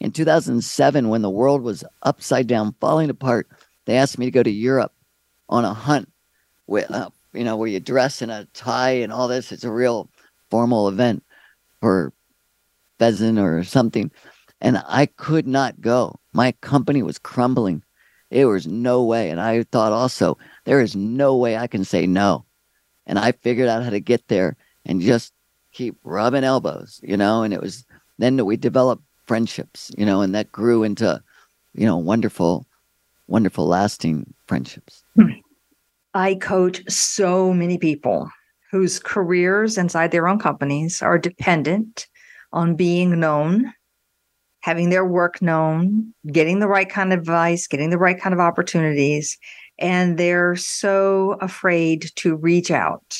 [0.02, 3.48] in 2007 when the world was upside down falling apart
[3.86, 4.92] they asked me to go to europe
[5.48, 6.08] on a hunt
[6.66, 9.52] with uh, you know where you dress in a tie and all this.
[9.52, 10.10] It's a real
[10.50, 11.24] formal event
[11.80, 12.12] for
[12.98, 14.10] pheasant or something.
[14.60, 16.18] And i could not go.
[16.32, 17.82] My company was crumbling.
[18.30, 19.30] There was no way.
[19.30, 22.44] And i thought also there is no way i can say no.
[23.06, 25.32] And i figured out how to get there and just
[25.72, 27.86] keep rubbing elbows you know and it was
[28.18, 31.22] then that we developed friendships, you know, and that grew into,
[31.74, 32.66] you know, wonderful,
[33.26, 35.04] wonderful, lasting friendships.
[36.14, 38.28] I coach so many people
[38.70, 42.06] whose careers inside their own companies are dependent
[42.52, 43.72] on being known,
[44.60, 48.40] having their work known, getting the right kind of advice, getting the right kind of
[48.40, 49.38] opportunities.
[49.78, 53.18] And they're so afraid to reach out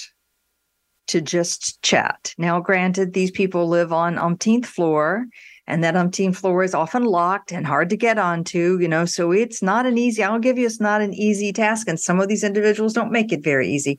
[1.09, 2.35] to just chat.
[2.39, 5.27] Now, granted, these people live on umpteenth floor
[5.67, 9.33] and that umpteen floor is often locked and hard to get onto you know so
[9.33, 12.29] it's not an easy i'll give you it's not an easy task and some of
[12.29, 13.99] these individuals don't make it very easy.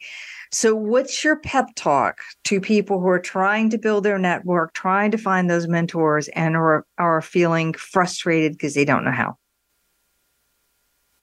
[0.52, 5.10] So what's your pep talk to people who are trying to build their network trying
[5.12, 9.38] to find those mentors and are, are feeling frustrated because they don't know how?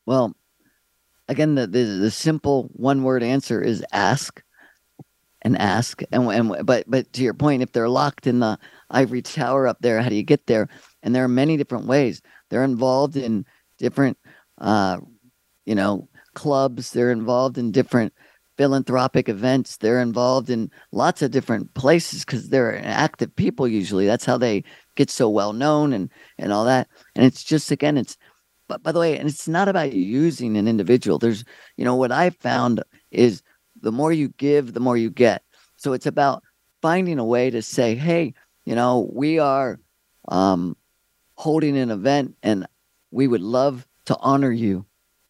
[0.07, 0.35] Well
[1.29, 4.43] again the, the, the simple one word answer is ask
[5.43, 8.59] and ask and, and but but to your point if they're locked in the
[8.91, 10.69] ivory tower up there how do you get there?
[11.03, 12.23] And there are many different ways.
[12.49, 13.47] They're involved in
[13.79, 14.19] different
[14.59, 14.99] uh
[15.65, 16.93] you know clubs.
[16.93, 18.13] They're involved in different
[18.57, 19.79] philanthropic events.
[19.79, 24.07] They're involved in lots of different places because they're active people usually.
[24.07, 24.65] That's how they
[24.97, 26.89] get so well known and and all that.
[27.15, 28.17] And it's just again it's
[28.69, 31.19] but by the way and it's not about using an individual.
[31.19, 31.45] There's
[31.77, 33.43] you know what i found is
[33.81, 35.43] the more you give, the more you get.
[35.77, 36.43] So it's about
[36.83, 39.81] finding a way to say, hey, you know, we are
[40.29, 40.77] um,
[41.35, 42.67] holding an event and
[43.11, 44.85] we would love to honor you,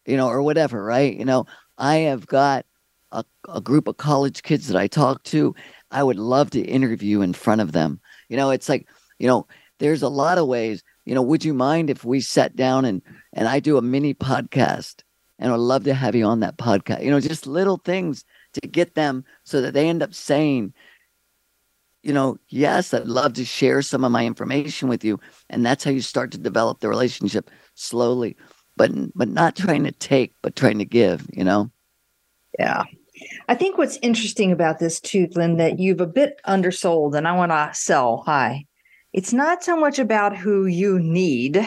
[0.05, 1.15] you know, or whatever, right?
[1.17, 1.45] You know,
[1.77, 2.65] I have got
[3.11, 5.55] a, a group of college kids that I talk to.
[5.91, 7.99] I would love to interview in front of them.
[8.29, 8.87] You know, it's like,
[9.19, 9.47] you know,
[9.79, 13.01] there's a lot of ways, you know, would you mind if we sat down and
[13.33, 15.03] and I do a mini podcast
[15.39, 17.03] and I'd love to have you on that podcast.
[17.03, 20.73] You know, just little things to get them so that they end up saying,
[22.03, 25.19] you know, yes, I'd love to share some of my information with you.
[25.49, 28.35] And that's how you start to develop the relationship slowly,
[28.75, 31.71] but but not trying to take, but trying to give, you know?
[32.57, 32.83] Yeah.
[33.47, 37.33] I think what's interesting about this too, Glenn, that you've a bit undersold and I
[37.33, 38.65] want to sell high.
[39.13, 41.65] It's not so much about who you need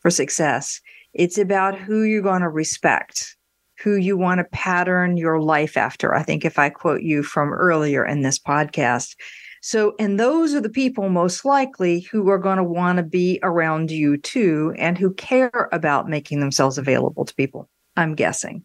[0.00, 0.80] for success.
[1.14, 3.36] It's about who you're going to respect
[3.82, 6.14] who you want to pattern your life after.
[6.14, 9.14] I think if I quote you from earlier in this podcast.
[9.60, 13.40] So, and those are the people most likely who are going to want to be
[13.42, 18.64] around you too, and who care about making themselves available to people, I'm guessing.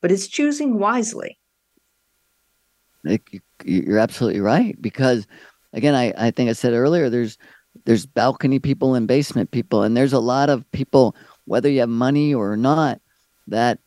[0.00, 1.38] But it's choosing wisely.
[3.64, 4.80] You're absolutely right.
[4.80, 5.26] Because
[5.72, 7.36] again, I, I think I said earlier, there's
[7.84, 11.88] there's balcony people and basement people, and there's a lot of people, whether you have
[11.88, 13.00] money or not,
[13.46, 13.78] that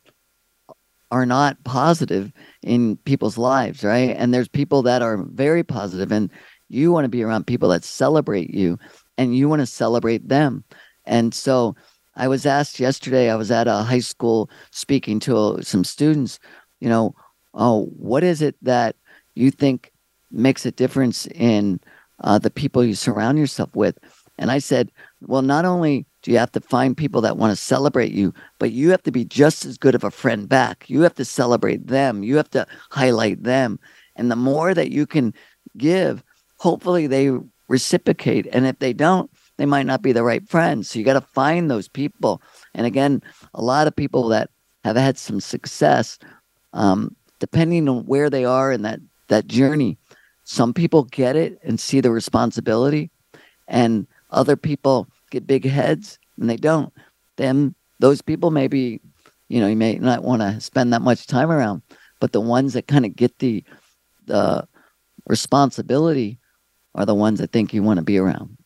[1.13, 2.32] are not positive
[2.63, 4.15] in people's lives, right?
[4.17, 6.32] And there's people that are very positive, and
[6.69, 8.80] you want to be around people that celebrate you
[9.19, 10.63] and you want to celebrate them.
[11.06, 11.76] And so
[12.15, 16.39] I was asked yesterday, I was at a high school speaking to some students,
[16.80, 17.13] you know,
[17.54, 18.95] oh, what is it that
[19.36, 19.91] you think
[20.32, 21.80] makes a difference in
[22.23, 23.99] uh, the people you surround yourself with?
[24.39, 27.62] And I said, well, not only do you have to find people that want to
[27.62, 30.89] celebrate you, but you have to be just as good of a friend back.
[30.89, 32.23] You have to celebrate them.
[32.23, 33.77] You have to highlight them.
[34.15, 35.33] And the more that you can
[35.77, 36.23] give,
[36.57, 37.31] hopefully they
[37.67, 38.47] reciprocate.
[38.53, 40.89] And if they don't, they might not be the right friends.
[40.89, 42.41] So you got to find those people.
[42.73, 43.21] And again,
[43.53, 44.49] a lot of people that
[44.86, 46.17] have had some success,
[46.71, 49.97] um, depending on where they are in that that journey,
[50.43, 53.09] some people get it and see the responsibility,
[53.67, 56.93] and other people get big heads and they don't,
[57.36, 59.02] then those people maybe,
[59.50, 61.82] you know, you may not want to spend that much time around.
[62.19, 63.63] But the ones that kind of get the
[64.26, 64.65] the
[65.28, 66.39] responsibility
[66.96, 68.58] are the ones that think you want to be around.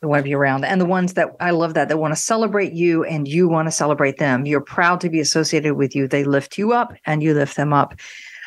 [0.00, 0.64] The want to be around.
[0.64, 3.66] And the ones that I love that that want to celebrate you and you want
[3.66, 4.46] to celebrate them.
[4.46, 6.06] You're proud to be associated with you.
[6.06, 7.94] They lift you up and you lift them up.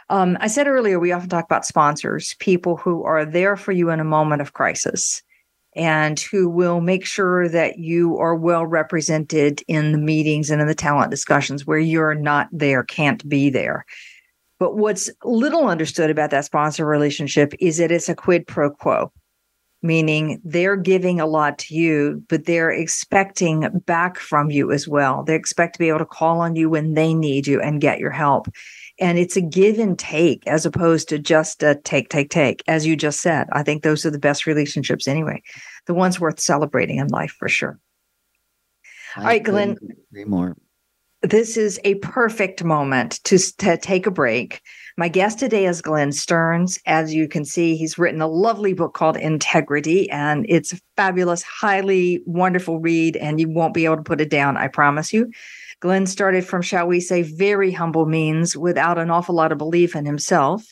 [0.10, 3.90] Um, I said earlier, we often talk about sponsors, people who are there for you
[3.90, 5.22] in a moment of crisis
[5.76, 10.68] and who will make sure that you are well represented in the meetings and in
[10.68, 13.86] the talent discussions where you're not there, can't be there.
[14.60, 19.12] But what's little understood about that sponsor relationship is that it's a quid pro quo,
[19.82, 25.24] meaning they're giving a lot to you, but they're expecting back from you as well.
[25.24, 28.00] They expect to be able to call on you when they need you and get
[28.00, 28.48] your help.
[28.99, 32.86] And it's a give and take as opposed to just a take, take, take, as
[32.86, 33.47] you just said.
[33.51, 35.41] I think those are the best relationships anyway,
[35.88, 37.79] the ones worth celebrating in life for sure.
[39.15, 39.77] I All right, Glenn.
[40.12, 40.56] Agree more.
[41.23, 44.62] This is a perfect moment to, to take a break.
[44.97, 46.77] My guest today is Glenn Stearns.
[46.86, 51.41] As you can see, he's written a lovely book called Integrity, and it's a fabulous,
[51.41, 55.32] highly wonderful read, and you won't be able to put it down, I promise you.
[55.84, 59.98] Glenn started from, shall we say, very humble means without an awful lot of belief
[59.98, 60.63] in himself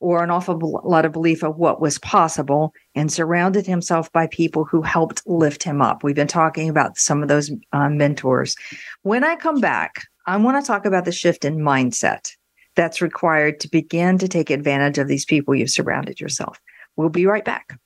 [0.00, 4.66] or an awful lot of belief of what was possible and surrounded himself by people
[4.66, 6.04] who helped lift him up.
[6.04, 8.54] We've been talking about some of those uh, mentors.
[9.00, 12.30] When I come back, I want to talk about the shift in mindset
[12.76, 16.60] that's required to begin to take advantage of these people you've surrounded yourself.
[16.96, 17.78] We'll be right back.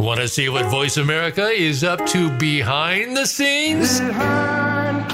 [0.00, 4.00] Want to see what Voice America is up to behind the scenes?
[4.00, 5.12] Behind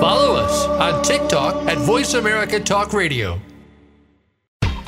[0.00, 3.40] Follow us on TikTok at Voice America Talk Radio.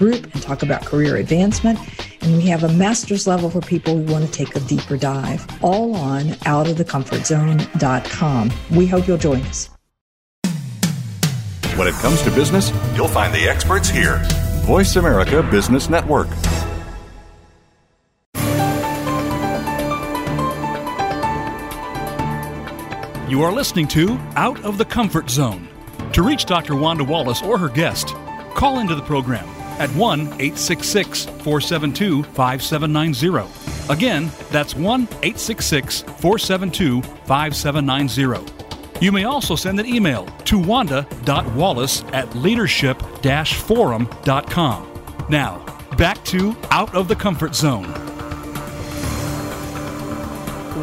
[0.00, 1.78] group and talk about career advancement.
[2.22, 5.46] And we have a master's level for people who want to take a deeper dive,
[5.62, 8.50] all on outofthecomfortzone.com.
[8.72, 9.68] We hope you'll join us.
[11.76, 14.20] When it comes to business, you'll find the experts here.
[14.64, 16.28] Voice America Business Network.
[23.30, 25.68] You are listening to Out of the Comfort Zone.
[26.14, 26.74] To reach Dr.
[26.74, 28.08] Wanda Wallace or her guest,
[28.54, 29.46] call into the program
[29.80, 33.92] at 1 866 472 5790.
[33.92, 38.60] Again, that's 1 866 472 5790.
[39.00, 43.02] You may also send an email to wanda.wallace at leadership
[43.54, 44.86] forum.com.
[45.30, 45.64] Now,
[45.96, 48.09] back to Out of the Comfort Zone.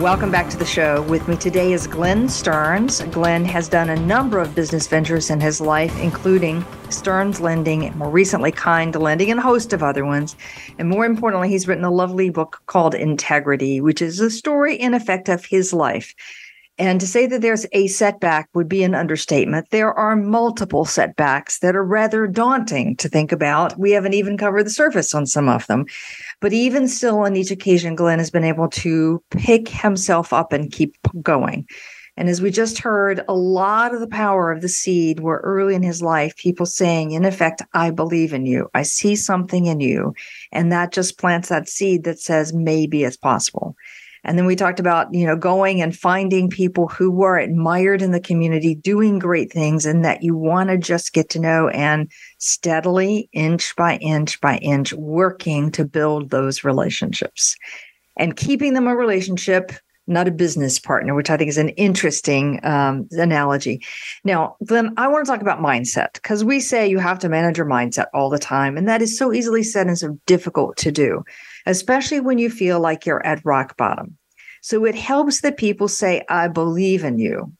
[0.02, 1.02] Welcome back to the show.
[1.02, 3.02] With me today is Glenn Stearns.
[3.10, 7.95] Glenn has done a number of business ventures in his life, including Stearns Lending, and
[7.95, 10.36] more recently Kind Lending, and a host of other ones.
[10.78, 14.93] And more importantly, he's written a lovely book called Integrity, which is a story, in
[14.93, 16.14] effect, of his life.
[16.80, 19.72] And to say that there's a setback would be an understatement.
[19.72, 23.78] There are multiple setbacks that are rather daunting to think about.
[23.80, 25.86] We haven't even covered the surface on some of them.
[26.40, 30.72] But even still, on each occasion, Glenn has been able to pick himself up and
[30.72, 31.66] keep going.
[32.16, 35.76] And as we just heard, a lot of the power of the seed were early
[35.76, 38.70] in his life, people saying, in effect, I believe in you.
[38.74, 40.16] I see something in you.
[40.52, 43.76] And that just plants that seed that says, maybe it's possible.
[44.28, 48.12] And then we talked about, you know, going and finding people who were admired in
[48.12, 52.12] the community, doing great things, and that you want to just get to know and
[52.38, 57.56] steadily, inch by inch by inch, working to build those relationships.
[58.18, 59.72] And keeping them a relationship
[60.08, 63.84] not a business partner, which I think is an interesting um, analogy.
[64.24, 67.58] Now, then I want to talk about mindset because we say you have to manage
[67.58, 68.78] your mindset all the time.
[68.78, 71.24] And that is so easily said and so difficult to do
[71.68, 74.18] especially when you feel like you're at rock bottom.
[74.62, 77.53] So it helps that people say, I believe in you.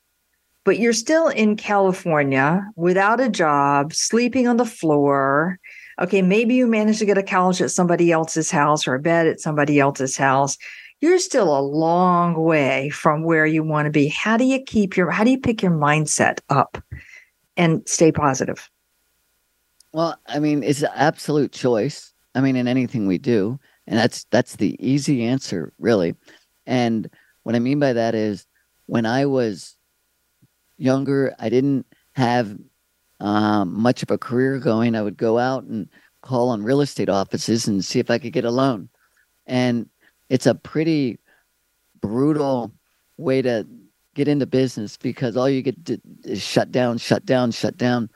[0.66, 5.60] But you're still in California without a job, sleeping on the floor.
[6.00, 9.28] Okay, maybe you managed to get a couch at somebody else's house or a bed
[9.28, 10.58] at somebody else's house.
[11.00, 14.08] You're still a long way from where you want to be.
[14.08, 16.84] How do you keep your, how do you pick your mindset up
[17.56, 18.70] and stay positive?
[19.94, 22.14] Well, I mean, it's an absolute choice.
[22.34, 26.16] I mean, in anything we do and that's that's the easy answer really
[26.66, 27.10] and
[27.44, 28.46] what i mean by that is
[28.86, 29.76] when i was
[30.78, 32.56] younger i didn't have
[33.20, 35.90] um, much of a career going i would go out and
[36.22, 38.90] call on real estate offices and see if i could get a loan
[39.46, 39.90] and
[40.30, 41.20] it's a pretty
[42.02, 42.72] brutal
[43.18, 43.66] way to
[44.14, 48.10] get into business because all you get to is shut down shut down shut down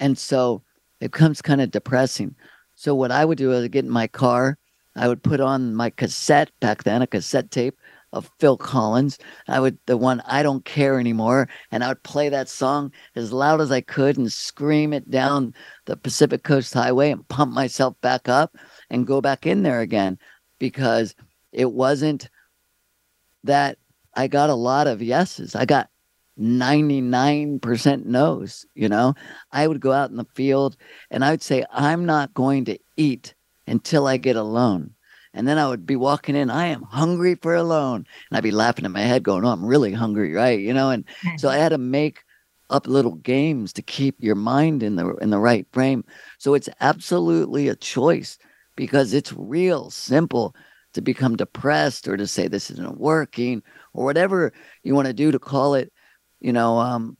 [0.00, 0.62] and so
[1.00, 2.34] it becomes kind of depressing
[2.74, 4.58] so what i would do is I'd get in my car
[4.96, 7.78] I would put on my cassette back then, a cassette tape
[8.12, 9.18] of Phil Collins.
[9.46, 13.32] I would the one I don't care anymore, and I would play that song as
[13.32, 15.54] loud as I could and scream it down
[15.84, 18.56] the Pacific Coast Highway and pump myself back up
[18.88, 20.18] and go back in there again
[20.58, 21.14] because
[21.56, 22.28] it wasn't
[23.44, 23.78] that
[24.14, 25.56] I got a lot of yeses.
[25.56, 25.88] I got
[26.38, 29.14] 99% no's, you know.
[29.50, 30.76] I would go out in the field
[31.10, 33.34] and I would say I'm not going to eat
[33.66, 34.92] until I get a loan.
[35.32, 38.06] And then I would be walking in, I am hungry for a loan.
[38.30, 40.60] And I'd be laughing in my head, going, Oh, I'm really hungry, right?
[40.60, 41.04] You know, and
[41.38, 42.22] so I had to make
[42.68, 46.04] up little games to keep your mind in the in the right frame.
[46.38, 48.38] So it's absolutely a choice
[48.76, 50.54] because it's real simple
[50.96, 53.62] to become depressed or to say this isn't working
[53.94, 55.92] or whatever you want to do to call it,
[56.40, 57.16] you know, um,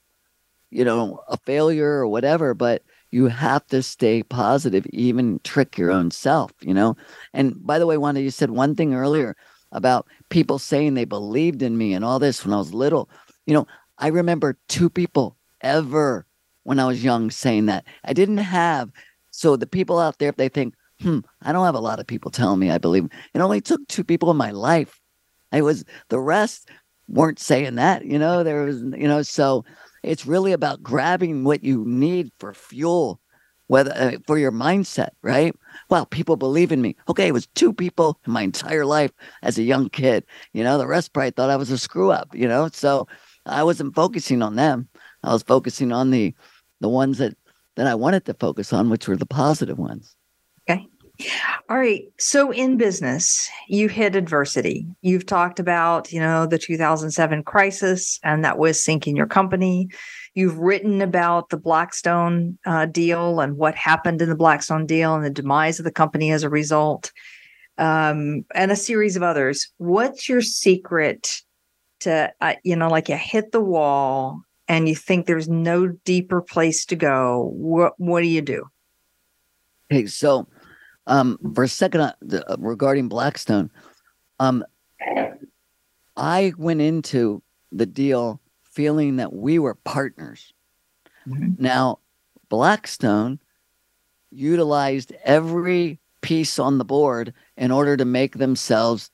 [0.69, 2.53] you know, a failure or whatever.
[2.53, 6.97] But you have to stay positive, even trick your own self, you know?
[7.33, 9.35] And by the way, Wanda, you said one thing earlier
[9.71, 13.09] about people saying they believed in me and all this when I was little.
[13.45, 13.67] You know,
[13.97, 16.25] I remember two people ever
[16.63, 17.85] when I was young saying that.
[18.03, 18.91] I didn't have,
[19.31, 22.07] so the people out there, if they think, hmm, I don't have a lot of
[22.07, 24.99] people telling me I believe, it only took two people in my life.
[25.51, 26.69] I was, the rest
[27.07, 29.63] weren't saying that, you know, there was, you know, so
[30.03, 33.21] it's really about grabbing what you need for fuel,
[33.67, 35.55] whether uh, for your mindset, right?
[35.89, 36.95] Well, people believe in me.
[37.09, 39.11] Okay, it was two people in my entire life
[39.43, 40.25] as a young kid.
[40.53, 42.33] You know, the rest probably thought I was a screw up.
[42.33, 43.07] You know, so
[43.45, 44.89] I wasn't focusing on them.
[45.23, 46.33] I was focusing on the
[46.81, 47.35] the ones that
[47.75, 50.16] that I wanted to focus on, which were the positive ones.
[51.19, 51.29] Okay.
[51.69, 52.03] All right.
[52.19, 54.87] So in business, you hit adversity.
[55.01, 59.89] You've talked about, you know, the 2007 crisis, and that was sinking your company.
[60.35, 65.25] You've written about the Blackstone uh, deal and what happened in the Blackstone deal and
[65.25, 67.11] the demise of the company as a result,
[67.79, 69.71] um, and a series of others.
[69.77, 71.41] What's your secret
[72.01, 76.41] to, uh, you know, like you hit the wall and you think there's no deeper
[76.41, 77.51] place to go?
[77.55, 78.69] What What do you do?
[79.89, 80.47] Hey, so
[81.07, 83.71] um, for a second, uh, uh, regarding Blackstone,
[84.39, 84.63] um,
[86.15, 87.41] I went into
[87.71, 90.53] the deal feeling that we were partners.
[91.27, 91.61] Mm-hmm.
[91.61, 91.99] Now,
[92.49, 93.39] Blackstone
[94.31, 99.09] utilized every piece on the board in order to make themselves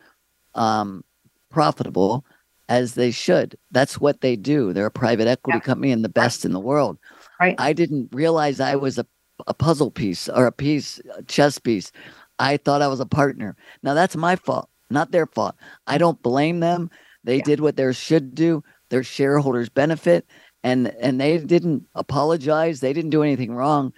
[0.55, 1.03] um,
[1.49, 2.25] profitable
[2.69, 3.55] as they should.
[3.71, 4.73] That's what they do.
[4.73, 5.65] They're a private equity yeah.
[5.65, 6.97] company and the best in the world.
[7.39, 7.55] Right.
[7.59, 9.05] I didn't realize I was a,
[9.47, 11.91] a puzzle piece or a piece, a chess piece.
[12.39, 13.55] I thought I was a partner.
[13.83, 15.55] Now that's my fault, not their fault.
[15.87, 16.89] I don't blame them.
[17.23, 17.43] They yeah.
[17.43, 18.63] did what they should do.
[18.89, 20.25] Their shareholders benefit
[20.63, 22.79] and and they didn't apologize.
[22.79, 23.93] They didn't do anything wrong.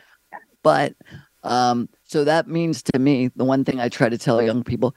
[0.64, 0.96] But
[1.44, 4.96] um, so that means to me, the one thing I try to tell young people,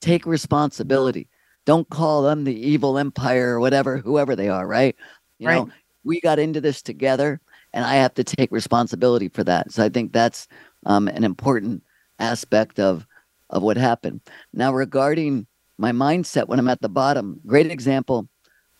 [0.00, 1.28] take responsibility.
[1.66, 4.96] Don't call them the evil empire or whatever, whoever they are, right?
[5.38, 5.54] You right.
[5.56, 5.70] know,
[6.04, 7.40] we got into this together
[7.72, 9.72] and I have to take responsibility for that.
[9.72, 10.48] So I think that's
[10.86, 11.82] um, an important
[12.18, 13.06] aspect of
[13.50, 14.20] of what happened.
[14.52, 15.46] Now, regarding
[15.80, 18.28] my mindset when I'm at the bottom, great example.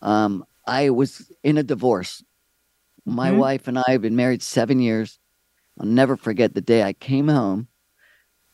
[0.03, 2.23] Um, I was in a divorce.
[3.07, 3.39] My mm-hmm.
[3.39, 5.19] wife and I have been married seven years.
[5.81, 7.69] I'll never forget the day I came home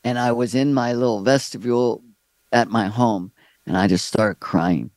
[0.05, 2.05] and I was in my little vestibule
[2.53, 3.33] at my home
[3.67, 4.93] and I just started crying.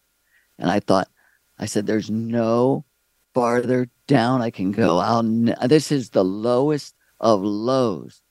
[0.59, 1.09] And I thought,
[1.57, 2.85] I said, there's no
[3.33, 4.97] farther down I can go.
[4.97, 5.23] I'll,
[5.67, 8.21] this is the lowest of lows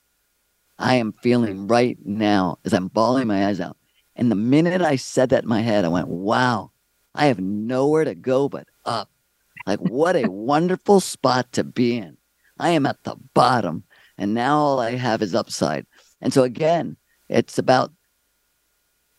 [0.78, 3.76] I am feeling right now as I'm bawling my eyes out.
[4.14, 6.70] And the minute I said that in my head, I went, wow,
[7.14, 9.10] I have nowhere to go but up.
[9.66, 12.16] Like, what a wonderful spot to be in.
[12.58, 13.84] I am at the bottom,
[14.16, 15.86] and now all I have is upside.
[16.20, 16.96] And so, again,
[17.28, 17.92] it's about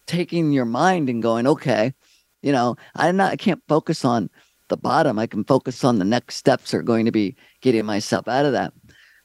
[0.07, 1.93] taking your mind and going, okay,
[2.41, 4.29] you know, I'm not, I can't focus on
[4.69, 5.19] the bottom.
[5.19, 8.53] I can focus on the next steps are going to be getting myself out of
[8.53, 8.73] that.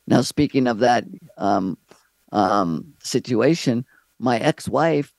[0.07, 1.05] Now, speaking of that
[1.38, 1.78] um,
[2.32, 3.86] um, situation,
[4.18, 5.12] my ex wife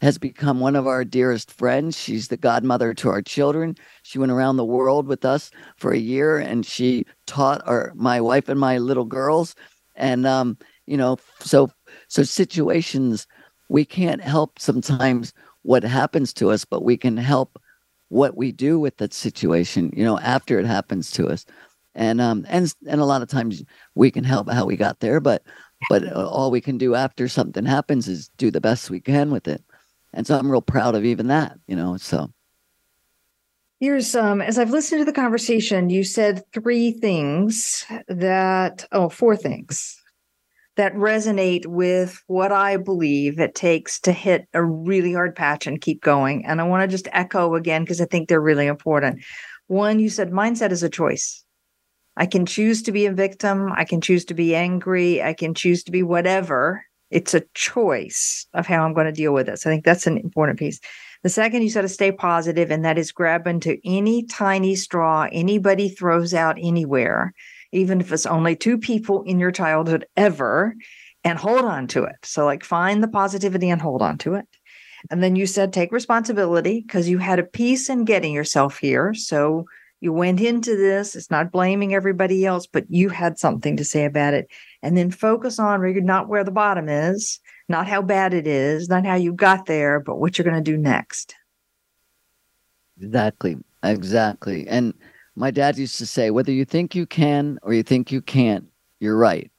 [0.00, 1.98] has become one of our dearest friends.
[1.98, 3.74] She's the godmother to our children.
[4.02, 8.20] She went around the world with us for a year and she taught our my
[8.20, 9.56] wife and my little girls.
[9.96, 10.56] And um,
[10.86, 11.70] you know, so
[12.06, 13.26] so situations
[13.68, 17.60] we can't help sometimes what happens to us, but we can help
[18.08, 21.44] what we do with that situation, you know, after it happens to us.
[21.94, 25.20] And um and and a lot of times we can help how we got there,
[25.20, 25.42] but
[25.88, 29.46] but all we can do after something happens is do the best we can with
[29.48, 29.62] it
[30.12, 31.96] and so I'm real proud of even that, you know.
[31.96, 32.30] So
[33.80, 39.36] here's um as I've listened to the conversation, you said three things that oh, four
[39.36, 39.97] things
[40.78, 45.80] that resonate with what I believe it takes to hit a really hard patch and
[45.80, 46.46] keep going.
[46.46, 49.22] And I want to just echo again because I think they're really important.
[49.66, 51.44] One, you said mindset is a choice.
[52.16, 53.72] I can choose to be a victim.
[53.76, 55.20] I can choose to be angry.
[55.22, 59.32] I can choose to be whatever it's a choice of how I'm going to deal
[59.32, 59.66] with this.
[59.66, 60.78] I think that's an important piece.
[61.22, 65.28] The second, you said to stay positive, and that is grab into any tiny straw
[65.32, 67.32] anybody throws out anywhere,
[67.72, 70.74] even if it's only two people in your childhood ever,
[71.24, 72.16] and hold on to it.
[72.24, 74.46] So, like, find the positivity and hold on to it.
[75.10, 79.14] And then you said take responsibility because you had a piece in getting yourself here.
[79.14, 79.66] So,
[80.00, 84.04] you went into this, it's not blaming everybody else, but you had something to say
[84.04, 84.48] about it.
[84.82, 89.04] And then focus on not where the bottom is, not how bad it is, not
[89.04, 91.34] how you got there, but what you're going to do next.
[93.00, 93.56] Exactly.
[93.82, 94.66] Exactly.
[94.68, 94.94] And
[95.38, 98.66] my dad used to say, whether you think you can or you think you can't,
[99.00, 99.50] you're right.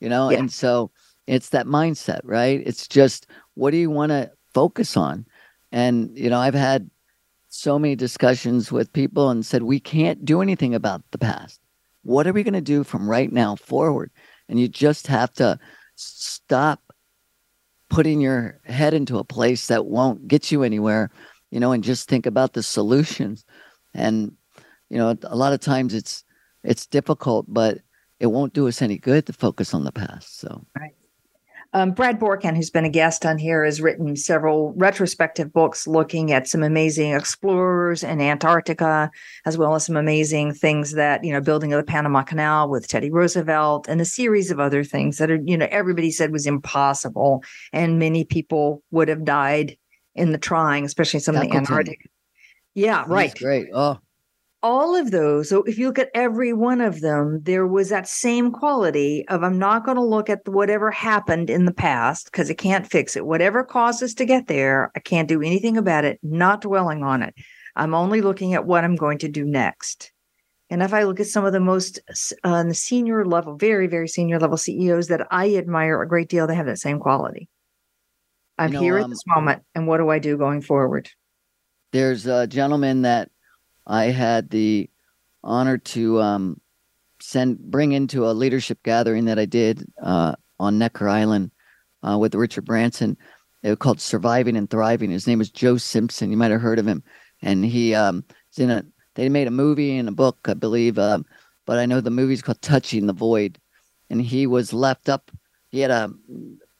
[0.00, 0.38] You know, yeah.
[0.38, 0.90] and so
[1.26, 2.62] it's that mindset, right?
[2.64, 5.26] It's just what do you want to focus on?
[5.70, 6.88] And, you know, I've had
[7.48, 11.60] so many discussions with people and said, we can't do anything about the past.
[12.02, 14.10] What are we going to do from right now forward?
[14.48, 15.58] And you just have to
[15.96, 16.80] stop
[17.90, 21.10] putting your head into a place that won't get you anywhere,
[21.50, 23.44] you know, and just think about the solutions.
[23.92, 24.32] And,
[24.90, 26.24] you know, a lot of times it's,
[26.64, 27.78] it's difficult, but
[28.20, 30.38] it won't do us any good to focus on the past.
[30.38, 30.92] So, right.
[31.74, 36.32] Um, Brad Borkan, who's been a guest on here, has written several retrospective books looking
[36.32, 39.10] at some amazing explorers in Antarctica,
[39.44, 42.88] as well as some amazing things that, you know, building of the Panama Canal with
[42.88, 46.46] Teddy Roosevelt and a series of other things that are, you know, everybody said was
[46.46, 47.44] impossible.
[47.74, 49.76] And many people would have died
[50.14, 51.58] in the trying, especially some Shackleton.
[51.58, 52.10] of the Antarctic.
[52.72, 53.34] Yeah, right.
[53.34, 53.68] great.
[53.74, 53.98] Oh,
[54.62, 58.08] all of those so if you look at every one of them there was that
[58.08, 62.50] same quality of i'm not going to look at whatever happened in the past because
[62.50, 63.24] it can't fix it.
[63.24, 67.22] Whatever caused us to get there i can't do anything about it not dwelling on
[67.22, 67.34] it.
[67.76, 70.10] I'm only looking at what i'm going to do next.
[70.70, 72.00] And if i look at some of the most
[72.42, 76.48] uh, the senior level very very senior level ceos that i admire a great deal
[76.48, 77.48] they have that same quality.
[78.58, 81.08] I'm you know, here um, at this moment and what do i do going forward?
[81.92, 83.30] there's a gentleman that
[83.88, 84.88] I had the
[85.42, 86.60] honor to um,
[87.20, 91.50] send bring into a leadership gathering that I did uh, on Necker Island
[92.06, 93.16] uh, with Richard Branson.
[93.62, 95.10] It was called Surviving and Thriving.
[95.10, 96.30] His name is Joe Simpson.
[96.30, 97.02] You might have heard of him,
[97.42, 98.84] and he um, is in a.
[99.14, 101.26] They made a movie and a book, I believe, um,
[101.66, 103.58] but I know the movie's called Touching the Void,
[104.10, 105.32] and he was left up.
[105.70, 106.12] He had a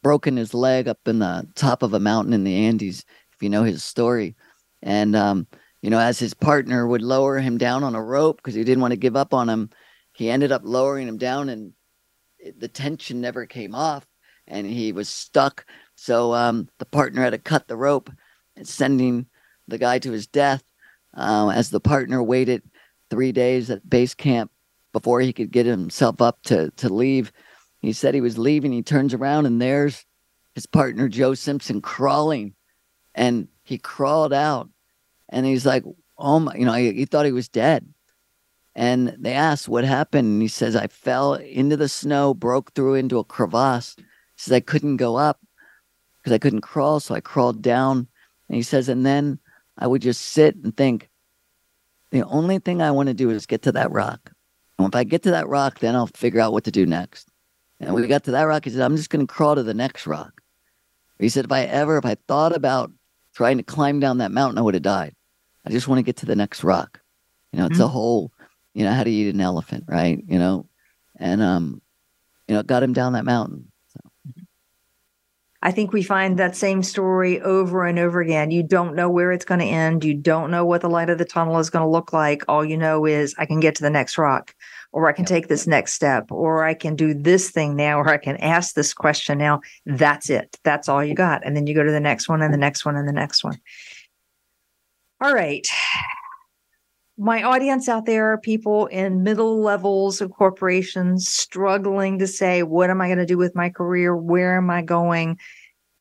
[0.05, 3.05] broken his leg up in the top of a mountain in the Andes.
[3.35, 4.37] If you know his story,
[4.83, 5.49] and um,
[5.89, 8.83] you know, as his partner would lower him down on a rope because he didn't
[8.83, 9.71] want to give up on him,
[10.13, 11.73] he ended up lowering him down and
[12.59, 14.07] the tension never came off
[14.47, 15.65] and he was stuck.
[15.95, 18.11] So um, the partner had to cut the rope
[18.65, 19.29] sending
[19.67, 20.63] the guy to his death
[21.17, 22.65] uh, as the partner waited
[23.09, 24.51] three days at base camp
[24.93, 27.33] before he could get himself up to, to leave.
[27.81, 28.73] He said he was leaving.
[28.73, 30.05] He turns around and there's
[30.55, 32.53] his partner, Joe Simpson, crawling.
[33.15, 34.69] And he crawled out
[35.29, 35.85] and he's like,
[36.17, 37.87] oh my, you know, he, he thought he was dead.
[38.75, 40.29] And they asked what happened.
[40.29, 43.97] And he says, I fell into the snow, broke through into a crevasse.
[43.97, 44.05] He
[44.37, 45.41] says, I couldn't go up
[46.19, 47.01] because I couldn't crawl.
[47.01, 48.07] So I crawled down.
[48.49, 49.41] And he says, and then
[49.77, 51.09] I would just sit and think,
[52.11, 54.31] the only thing I want to do is get to that rock.
[54.79, 57.29] And if I get to that rock, then I'll figure out what to do next.
[57.81, 58.65] And we got to that rock.
[58.65, 60.41] He said, I'm just going to crawl to the next rock.
[61.19, 62.93] He said, if I ever, if I thought about
[63.35, 65.15] trying to climb down that mountain, I would have died.
[65.69, 67.01] I just want to get to the next rock.
[67.53, 67.83] You know, it's mm-hmm.
[67.83, 68.33] a whole
[68.79, 70.23] you know, how to eat an elephant, right?
[70.29, 70.69] You know,
[71.17, 71.83] and um,
[72.47, 73.73] you know, got him down that mountain.
[73.89, 74.45] So.
[75.61, 78.53] I think we find that same story over and over again.
[78.53, 80.05] You don't know where it's going to end.
[80.05, 82.45] You don't know what the light of the tunnel is going to look like.
[82.47, 84.55] All you know is I can get to the next rock,
[84.93, 88.09] or I can take this next step, or I can do this thing now, or
[88.09, 89.61] I can ask this question now.
[89.87, 90.57] That's it.
[90.63, 91.45] That's all you got.
[91.45, 93.43] And then you go to the next one and the next one and the next
[93.43, 93.59] one.
[95.21, 95.67] All right
[97.19, 102.91] my audience out there are people in middle levels of corporations struggling to say, what
[102.91, 104.17] am I going to do with my career?
[104.17, 105.37] Where am I going?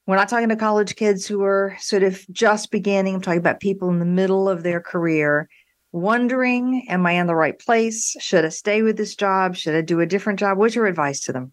[0.06, 3.16] We're not talking to college kids who are sort of just beginning.
[3.16, 5.50] I'm talking about people in the middle of their career,
[5.92, 8.16] wondering, am I in the right place?
[8.20, 9.56] Should I stay with this job?
[9.56, 10.60] Should I do a different job?
[10.60, 11.52] What's your advice to them?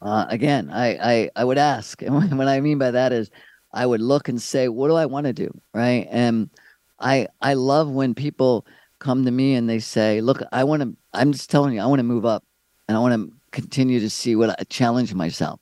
[0.00, 3.30] Uh, again, I, I I would ask, and what I mean by that is,
[3.72, 6.06] I would look and say, what do I want to do, right?
[6.10, 6.50] And
[6.98, 8.66] I I love when people
[8.98, 10.96] come to me and they say, "Look, I want to.
[11.12, 12.44] I'm just telling you, I want to move up,
[12.88, 15.60] and I want to continue to see what I challenge myself."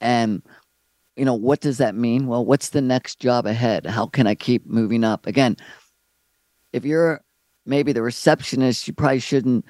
[0.00, 0.42] And
[1.16, 2.26] you know, what does that mean?
[2.26, 3.86] Well, what's the next job ahead?
[3.86, 5.26] How can I keep moving up?
[5.26, 5.56] Again,
[6.72, 7.22] if you're
[7.66, 9.64] maybe the receptionist, you probably shouldn't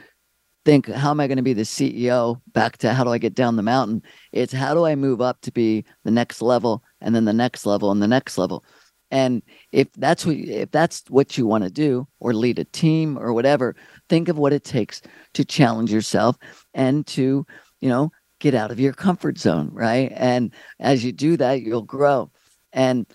[0.65, 2.41] think, how am I going to be the CEO?
[2.53, 4.03] Back to how do I get down the mountain?
[4.33, 7.67] It's how do I move up to be the next level and then the next
[7.67, 8.65] level and the next level.
[9.11, 13.19] And if that's what if that's what you want to do or lead a team
[13.19, 13.77] or whatever,
[14.09, 15.03] think of what it takes
[15.35, 16.37] to challenge yourself
[16.73, 17.47] and to,
[17.81, 18.11] you know,
[18.41, 20.13] get out of your comfort zone, right?
[20.17, 22.31] And as you do that, you'll grow.
[22.73, 23.07] And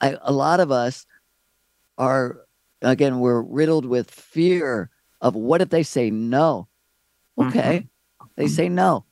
[0.00, 1.04] I, a lot of us
[1.98, 2.38] are
[2.80, 4.90] again, we're riddled with fear
[5.22, 6.68] of what if they say no?
[7.38, 7.88] Okay.
[8.20, 8.26] Mm-hmm.
[8.36, 9.06] They say no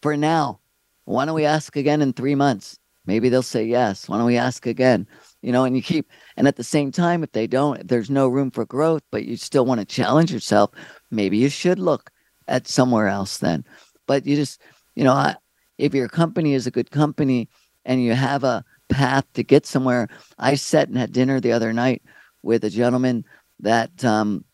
[0.00, 0.60] for now.
[1.04, 2.78] Why don't we ask again in three months?
[3.04, 4.08] Maybe they'll say yes.
[4.08, 5.06] Why don't we ask again?
[5.42, 8.10] you know, and you keep, and at the same time, if they don't, if there's
[8.10, 10.70] no room for growth, but you still want to challenge yourself,
[11.10, 12.10] maybe you should look
[12.48, 13.64] at somewhere else then.
[14.06, 14.60] But you just,
[14.94, 15.36] you know, I,
[15.76, 17.48] if your company is a good company
[17.84, 21.72] and you have a path to get somewhere, I sat and had dinner the other
[21.72, 22.02] night
[22.42, 23.24] with a gentleman
[23.60, 24.44] that um,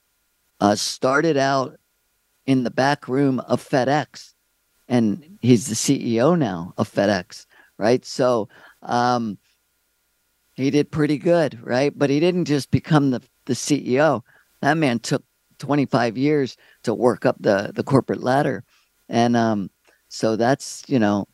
[0.60, 1.78] uh, started out
[2.46, 4.34] in the back room of FedEx,
[4.88, 7.46] and he's the CEO now of FedEx,
[7.78, 8.04] right?
[8.04, 8.48] So,
[8.82, 9.38] um,
[10.54, 11.96] he did pretty good, right?
[11.96, 14.22] But he didn't just become the, the CEO.
[14.60, 15.24] That man took
[15.58, 18.64] 25 years to work up the, the corporate ladder.
[19.08, 19.70] And um,
[20.08, 21.26] so that's, you know,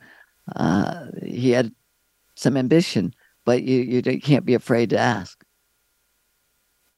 [0.57, 1.73] uh, he had
[2.35, 3.15] some ambition,
[3.45, 5.45] but you, you can't be afraid to ask.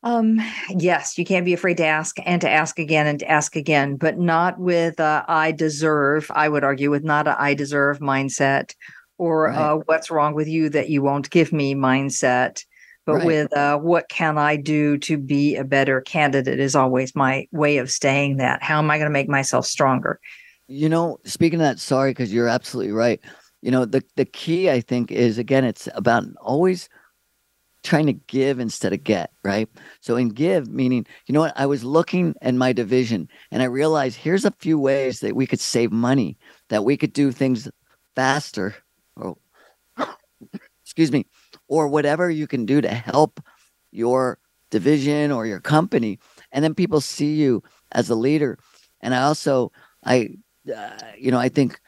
[0.04, 0.40] Um,
[0.70, 3.96] yes, you can't be afraid to ask and to ask again and to ask again,
[3.96, 8.74] but not with uh, I deserve, I would argue, with not a I deserve mindset
[9.18, 9.56] or right.
[9.56, 12.64] uh, what's wrong with you that you won't give me mindset
[13.04, 13.26] but right.
[13.26, 17.78] with uh, what can i do to be a better candidate is always my way
[17.78, 20.20] of saying that how am i going to make myself stronger
[20.68, 23.20] you know speaking of that sorry because you're absolutely right
[23.60, 26.88] you know the, the key i think is again it's about always
[27.82, 29.68] trying to give instead of get right
[30.00, 33.66] so in give meaning you know what i was looking at my division and i
[33.66, 36.36] realized here's a few ways that we could save money
[36.68, 37.68] that we could do things
[38.14, 38.74] faster
[39.16, 39.36] or
[40.84, 41.26] excuse me,
[41.68, 43.40] or whatever you can do to help
[43.90, 44.38] your
[44.70, 46.18] division or your company.
[46.52, 47.62] and then people see you
[47.92, 48.58] as a leader.
[49.00, 49.72] And I also,
[50.04, 50.30] I,
[50.74, 51.80] uh, you know, I think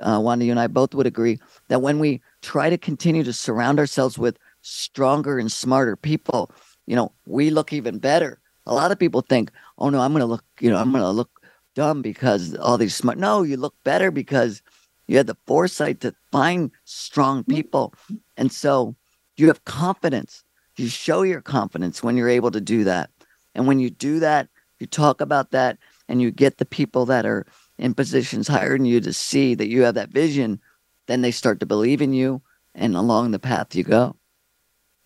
[0.00, 3.32] uh, Wanda, you and I both would agree that when we try to continue to
[3.32, 4.38] surround ourselves with
[4.68, 6.50] stronger and smarter people,
[6.86, 8.40] you know, we look even better.
[8.66, 11.02] A lot of people think, oh no, I'm going to look, you know, I'm going
[11.02, 11.30] to look
[11.74, 13.18] dumb because all these smart.
[13.18, 14.62] No, you look better because
[15.06, 17.54] you had the foresight to find strong mm-hmm.
[17.54, 17.94] people.
[18.36, 18.94] And so
[19.36, 20.44] you have confidence.
[20.76, 23.10] You show your confidence when you're able to do that.
[23.54, 24.48] And when you do that,
[24.78, 27.46] you talk about that and you get the people that are
[27.78, 30.60] in positions higher than you to see that you have that vision,
[31.06, 32.42] then they start to believe in you
[32.74, 34.14] and along the path you go.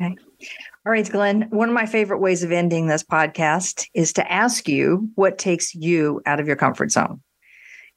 [0.02, 0.16] Okay.
[0.84, 1.42] All right, Glenn.
[1.50, 5.74] One of my favorite ways of ending this podcast is to ask you what takes
[5.74, 7.22] you out of your comfort zone.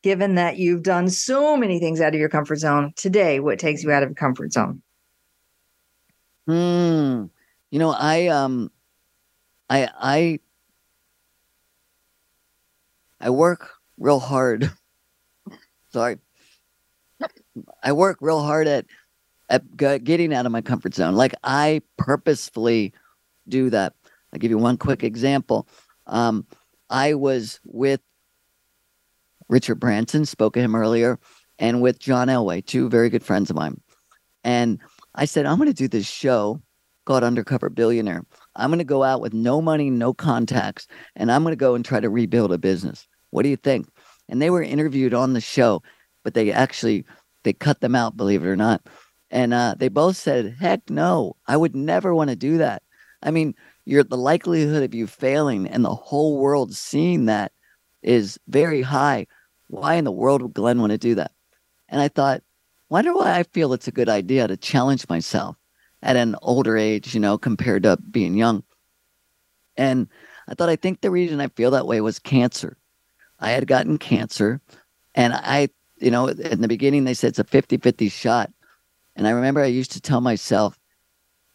[0.03, 3.83] Given that you've done so many things out of your comfort zone today, what takes
[3.83, 4.83] you out of your comfort zone?
[6.45, 7.25] Hmm.
[7.71, 8.71] You know, I um
[9.67, 10.39] I I
[13.19, 14.71] I work real hard.
[15.91, 16.19] Sorry.
[17.81, 18.85] I work real hard at at
[19.77, 21.15] getting out of my comfort zone.
[21.15, 22.93] Like I purposefully
[23.47, 23.93] do that.
[24.33, 25.67] I'll give you one quick example.
[26.07, 26.45] Um,
[26.89, 28.01] I was with
[29.47, 31.19] Richard Branson, spoke of him earlier,
[31.59, 33.79] and with John Elway, two very good friends of mine.
[34.43, 34.79] And
[35.13, 36.61] I said, I'm going to do this show
[37.05, 38.25] called Undercover Billionaire.
[38.55, 41.75] I'm going to go out with no money, no contacts, and I'm going to go
[41.75, 43.07] and try to rebuild a business.
[43.29, 43.87] What do you think?
[44.27, 45.83] And they were interviewed on the show,
[46.23, 47.05] but they actually
[47.43, 48.81] they cut them out, believe it or not.
[49.31, 52.83] And uh, they both said, "Heck no, I would never want to do that."
[53.23, 53.55] I mean,
[53.85, 57.51] you're the likelihood of you failing and the whole world seeing that
[58.03, 59.27] is very high.
[59.67, 61.31] Why in the world would Glenn want to do that?
[61.89, 62.43] And I thought,
[62.89, 65.55] wonder why I feel it's a good idea to challenge myself
[66.03, 68.63] at an older age, you know, compared to being young.
[69.75, 70.07] And
[70.47, 72.77] I thought, I think the reason I feel that way was cancer.
[73.39, 74.61] I had gotten cancer,
[75.13, 78.51] and I, you know, in the beginning, they said it's a 50 50 shot.
[79.15, 80.77] And I remember I used to tell myself,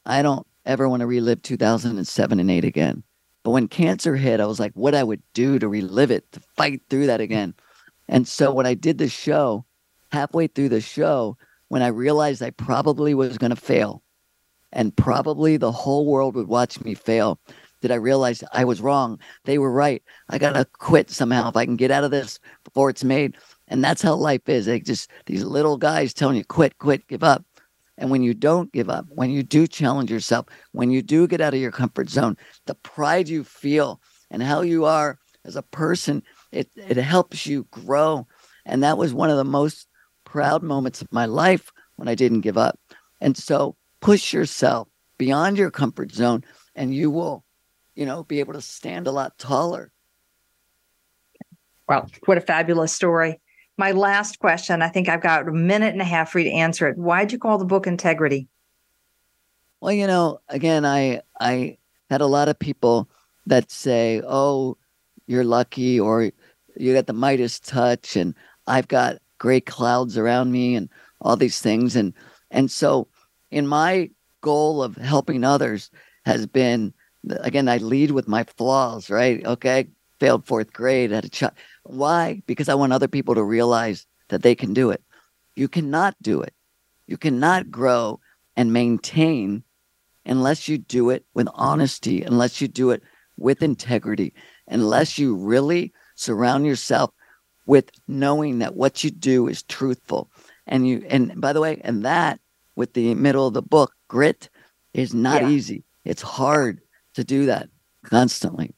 [0.07, 3.03] I don't ever want to relive 2007 and 8 again.
[3.43, 6.41] But when cancer hit, I was like, what I would do to relive it, to
[6.41, 7.55] fight through that again.
[8.09, 9.65] And so when I did the show,
[10.13, 11.37] halfway through the show,
[11.69, 14.03] when I realized I probably was going to fail
[14.73, 17.39] and probably the whole world would watch me fail,
[17.81, 19.19] did I realize I was wrong?
[19.45, 20.03] They were right.
[20.29, 23.37] I got to quit somehow if I can get out of this before it's made.
[23.69, 24.67] And that's how life is.
[24.67, 27.45] They just, these little guys telling you, quit, quit, give up.
[28.01, 31.43] And when you don't give up, when you do challenge yourself, when you do get
[31.43, 35.63] out of your comfort zone, the pride you feel and how you are as a
[35.63, 38.27] person, it, it helps you grow.
[38.65, 39.87] And that was one of the most
[40.25, 42.81] proud moments of my life when I didn't give up.
[43.21, 44.89] And so push yourself
[45.19, 46.43] beyond your comfort zone
[46.75, 47.45] and you will,
[47.95, 49.93] you know, be able to stand a lot taller.
[51.87, 53.43] Well, what a fabulous story
[53.81, 54.83] my last question.
[54.83, 56.99] I think I've got a minute and a half for you to answer it.
[56.99, 58.47] Why'd you call the book Integrity?
[59.81, 61.79] Well, you know, again, I I
[62.11, 63.09] had a lot of people
[63.47, 64.77] that say, "Oh,
[65.27, 66.31] you're lucky," or
[66.77, 68.35] "You got the Midas touch," and
[68.67, 70.91] I've got gray clouds around me, and
[71.23, 72.13] all these things, and
[72.51, 73.09] and so
[73.51, 74.11] in my
[74.43, 75.91] goal of helping others
[76.27, 76.93] has been
[77.41, 79.45] again I lead with my flaws, right?
[79.47, 81.55] Okay, failed fourth grade, had a child.
[81.91, 82.43] Why?
[82.47, 85.03] Because I want other people to realize that they can do it.
[85.57, 86.55] You cannot do it.
[87.07, 88.21] You cannot grow
[88.57, 89.65] and maintain
[90.25, 93.03] unless you do it with honesty, unless you do it
[93.37, 94.33] with integrity,
[94.69, 97.11] unless you really surround yourself
[97.67, 100.31] with knowing that what you do is truthful.
[100.67, 102.39] And you and by the way, and that
[102.77, 104.49] with the middle of the book, grit
[104.95, 105.49] is not yeah.
[105.49, 105.85] easy.
[106.05, 106.81] It's hard
[107.15, 107.69] to do that
[108.05, 108.75] constantly.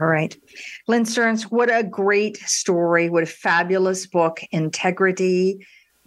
[0.00, 0.36] All right.
[0.86, 3.10] Glenn Stearns, what a great story.
[3.10, 4.40] What a fabulous book.
[4.52, 5.66] Integrity,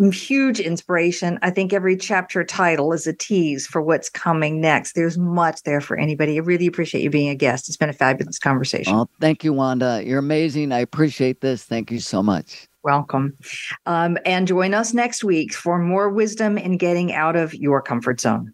[0.09, 1.37] huge inspiration.
[1.41, 4.93] I think every chapter title is a tease for what's coming next.
[4.93, 6.37] There's much there for anybody.
[6.37, 7.67] I really appreciate you being a guest.
[7.67, 8.95] It's been a fabulous conversation.
[8.95, 10.01] Oh, thank you, Wanda.
[10.03, 10.71] You're amazing.
[10.71, 11.63] I appreciate this.
[11.63, 12.67] Thank you so much.
[12.83, 13.37] Welcome.
[13.85, 18.19] Um, and join us next week for more wisdom in getting out of your comfort
[18.19, 18.53] zone.